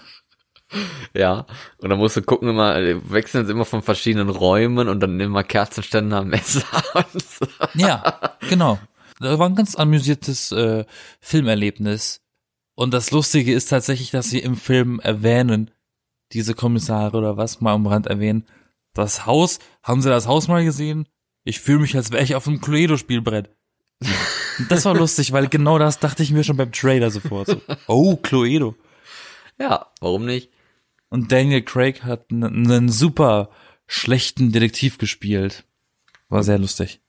[1.14, 1.46] Ja,
[1.78, 5.20] und dann musst du gucken immer, äh, wechseln sie immer von verschiedenen Räumen und dann
[5.20, 7.46] immer Kerzenständer, Messer und so.
[7.74, 8.80] Ja, genau.
[9.20, 10.84] Das war ein ganz amüsiertes äh,
[11.20, 12.20] Filmerlebnis.
[12.74, 15.70] Und das Lustige ist tatsächlich, dass sie im Film erwähnen,
[16.32, 18.44] diese Kommissare oder was, mal am Rand erwähnen,
[18.92, 21.06] das Haus, haben sie das Haus mal gesehen?
[21.46, 23.50] Ich fühle mich, als wäre ich auf einem Cluedo-Spielbrett.
[24.68, 27.46] Das war lustig, weil genau das dachte ich mir schon beim Trailer sofort.
[27.46, 28.74] So, oh, Cluedo.
[29.56, 30.50] Ja, warum nicht?
[31.08, 33.50] Und Daniel Craig hat einen super
[33.86, 35.64] schlechten Detektiv gespielt.
[36.28, 37.00] War sehr lustig.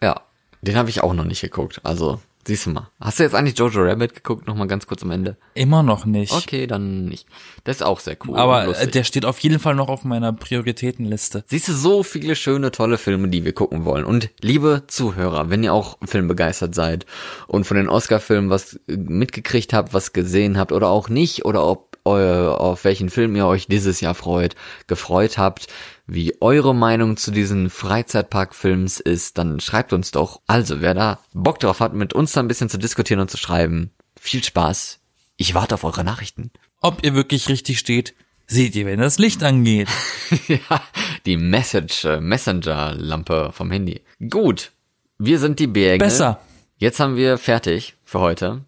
[0.00, 0.22] Ja,
[0.62, 1.80] den habe ich auch noch nicht geguckt.
[1.82, 2.90] Also, siehst du mal.
[3.00, 4.46] Hast du jetzt eigentlich Jojo Rabbit geguckt?
[4.46, 5.36] Nochmal ganz kurz am Ende.
[5.54, 6.32] Immer noch nicht.
[6.32, 7.26] Okay, dann nicht.
[7.64, 8.36] Das ist auch sehr cool.
[8.36, 11.44] Aber äh, der steht auf jeden Fall noch auf meiner Prioritätenliste.
[11.46, 14.04] Siehst du, so viele schöne, tolle Filme, die wir gucken wollen.
[14.04, 17.06] Und liebe Zuhörer, wenn ihr auch filmbegeistert seid
[17.46, 21.66] und von den Oscar-Filmen was äh, mitgekriegt habt, was gesehen habt oder auch nicht, oder
[21.66, 24.54] ob auf welchen Film ihr euch dieses Jahr freut,
[24.86, 25.66] gefreut habt,
[26.06, 30.40] wie eure Meinung zu diesen Freizeitpark-Films ist, dann schreibt uns doch.
[30.46, 33.36] Also, wer da Bock drauf hat, mit uns da ein bisschen zu diskutieren und zu
[33.36, 35.00] schreiben, viel Spaß.
[35.36, 36.50] Ich warte auf eure Nachrichten.
[36.80, 38.14] Ob ihr wirklich richtig steht,
[38.46, 39.88] seht ihr, wenn das Licht angeht.
[40.48, 40.80] ja,
[41.26, 44.02] die Message, äh, Messenger-Lampe vom Handy.
[44.30, 44.72] Gut,
[45.18, 46.04] wir sind die Berge.
[46.04, 46.40] Besser.
[46.78, 48.64] Jetzt haben wir fertig für heute.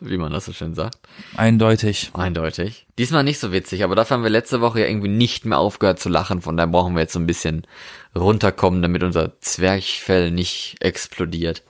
[0.00, 0.98] Wie man das so schön sagt.
[1.36, 2.10] Eindeutig.
[2.14, 2.86] Eindeutig.
[2.98, 5.98] Diesmal nicht so witzig, aber dafür haben wir letzte Woche ja irgendwie nicht mehr aufgehört
[5.98, 6.40] zu lachen.
[6.40, 7.66] Von daher brauchen wir jetzt so ein bisschen
[8.14, 11.62] runterkommen, damit unser Zwerchfell nicht explodiert.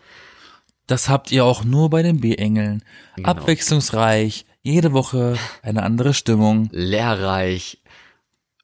[0.87, 2.83] Das habt ihr auch nur bei den B-Engeln.
[3.17, 3.29] Genau.
[3.29, 6.69] Abwechslungsreich, jede Woche eine andere Stimmung.
[6.73, 7.79] Lehrreich,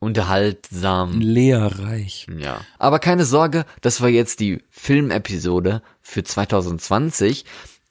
[0.00, 1.20] unterhaltsam.
[1.20, 2.26] Lehrreich.
[2.38, 2.60] Ja.
[2.78, 7.44] Aber keine Sorge, das war jetzt die Filmepisode für 2020.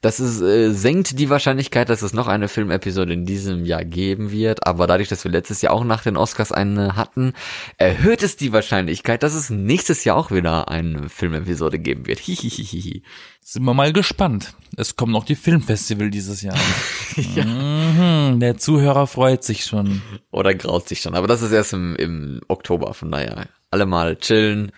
[0.04, 4.30] Das ist, äh, senkt die Wahrscheinlichkeit, dass es noch eine Filmepisode in diesem Jahr geben
[4.30, 4.66] wird.
[4.66, 7.32] Aber dadurch, dass wir letztes Jahr auch nach den Oscars eine hatten,
[7.78, 12.18] erhöht es die Wahrscheinlichkeit, dass es nächstes Jahr auch wieder eine Filmepisode geben wird.
[12.18, 13.02] Hihihihi.
[13.40, 14.52] Sind wir mal gespannt.
[14.76, 16.58] Es kommt noch die Filmfestival dieses Jahr.
[17.16, 20.02] mhm, der Zuhörer freut sich schon.
[20.30, 21.14] Oder graut sich schon.
[21.14, 22.92] Aber das ist erst im, im Oktober.
[22.92, 24.70] Von daher alle mal chillen.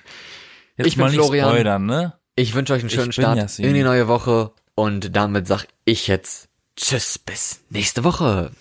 [0.77, 1.49] Jetzt Ich bin mal nicht Florian.
[1.49, 2.13] spoilern, ne?
[2.37, 3.65] Ich wünsche euch einen schönen bin Start Yassin.
[3.65, 4.53] in die neue Woche.
[4.77, 8.53] Und damit sag ich jetzt Tschüss bis nächste Woche.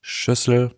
[0.00, 0.70] Schüssel.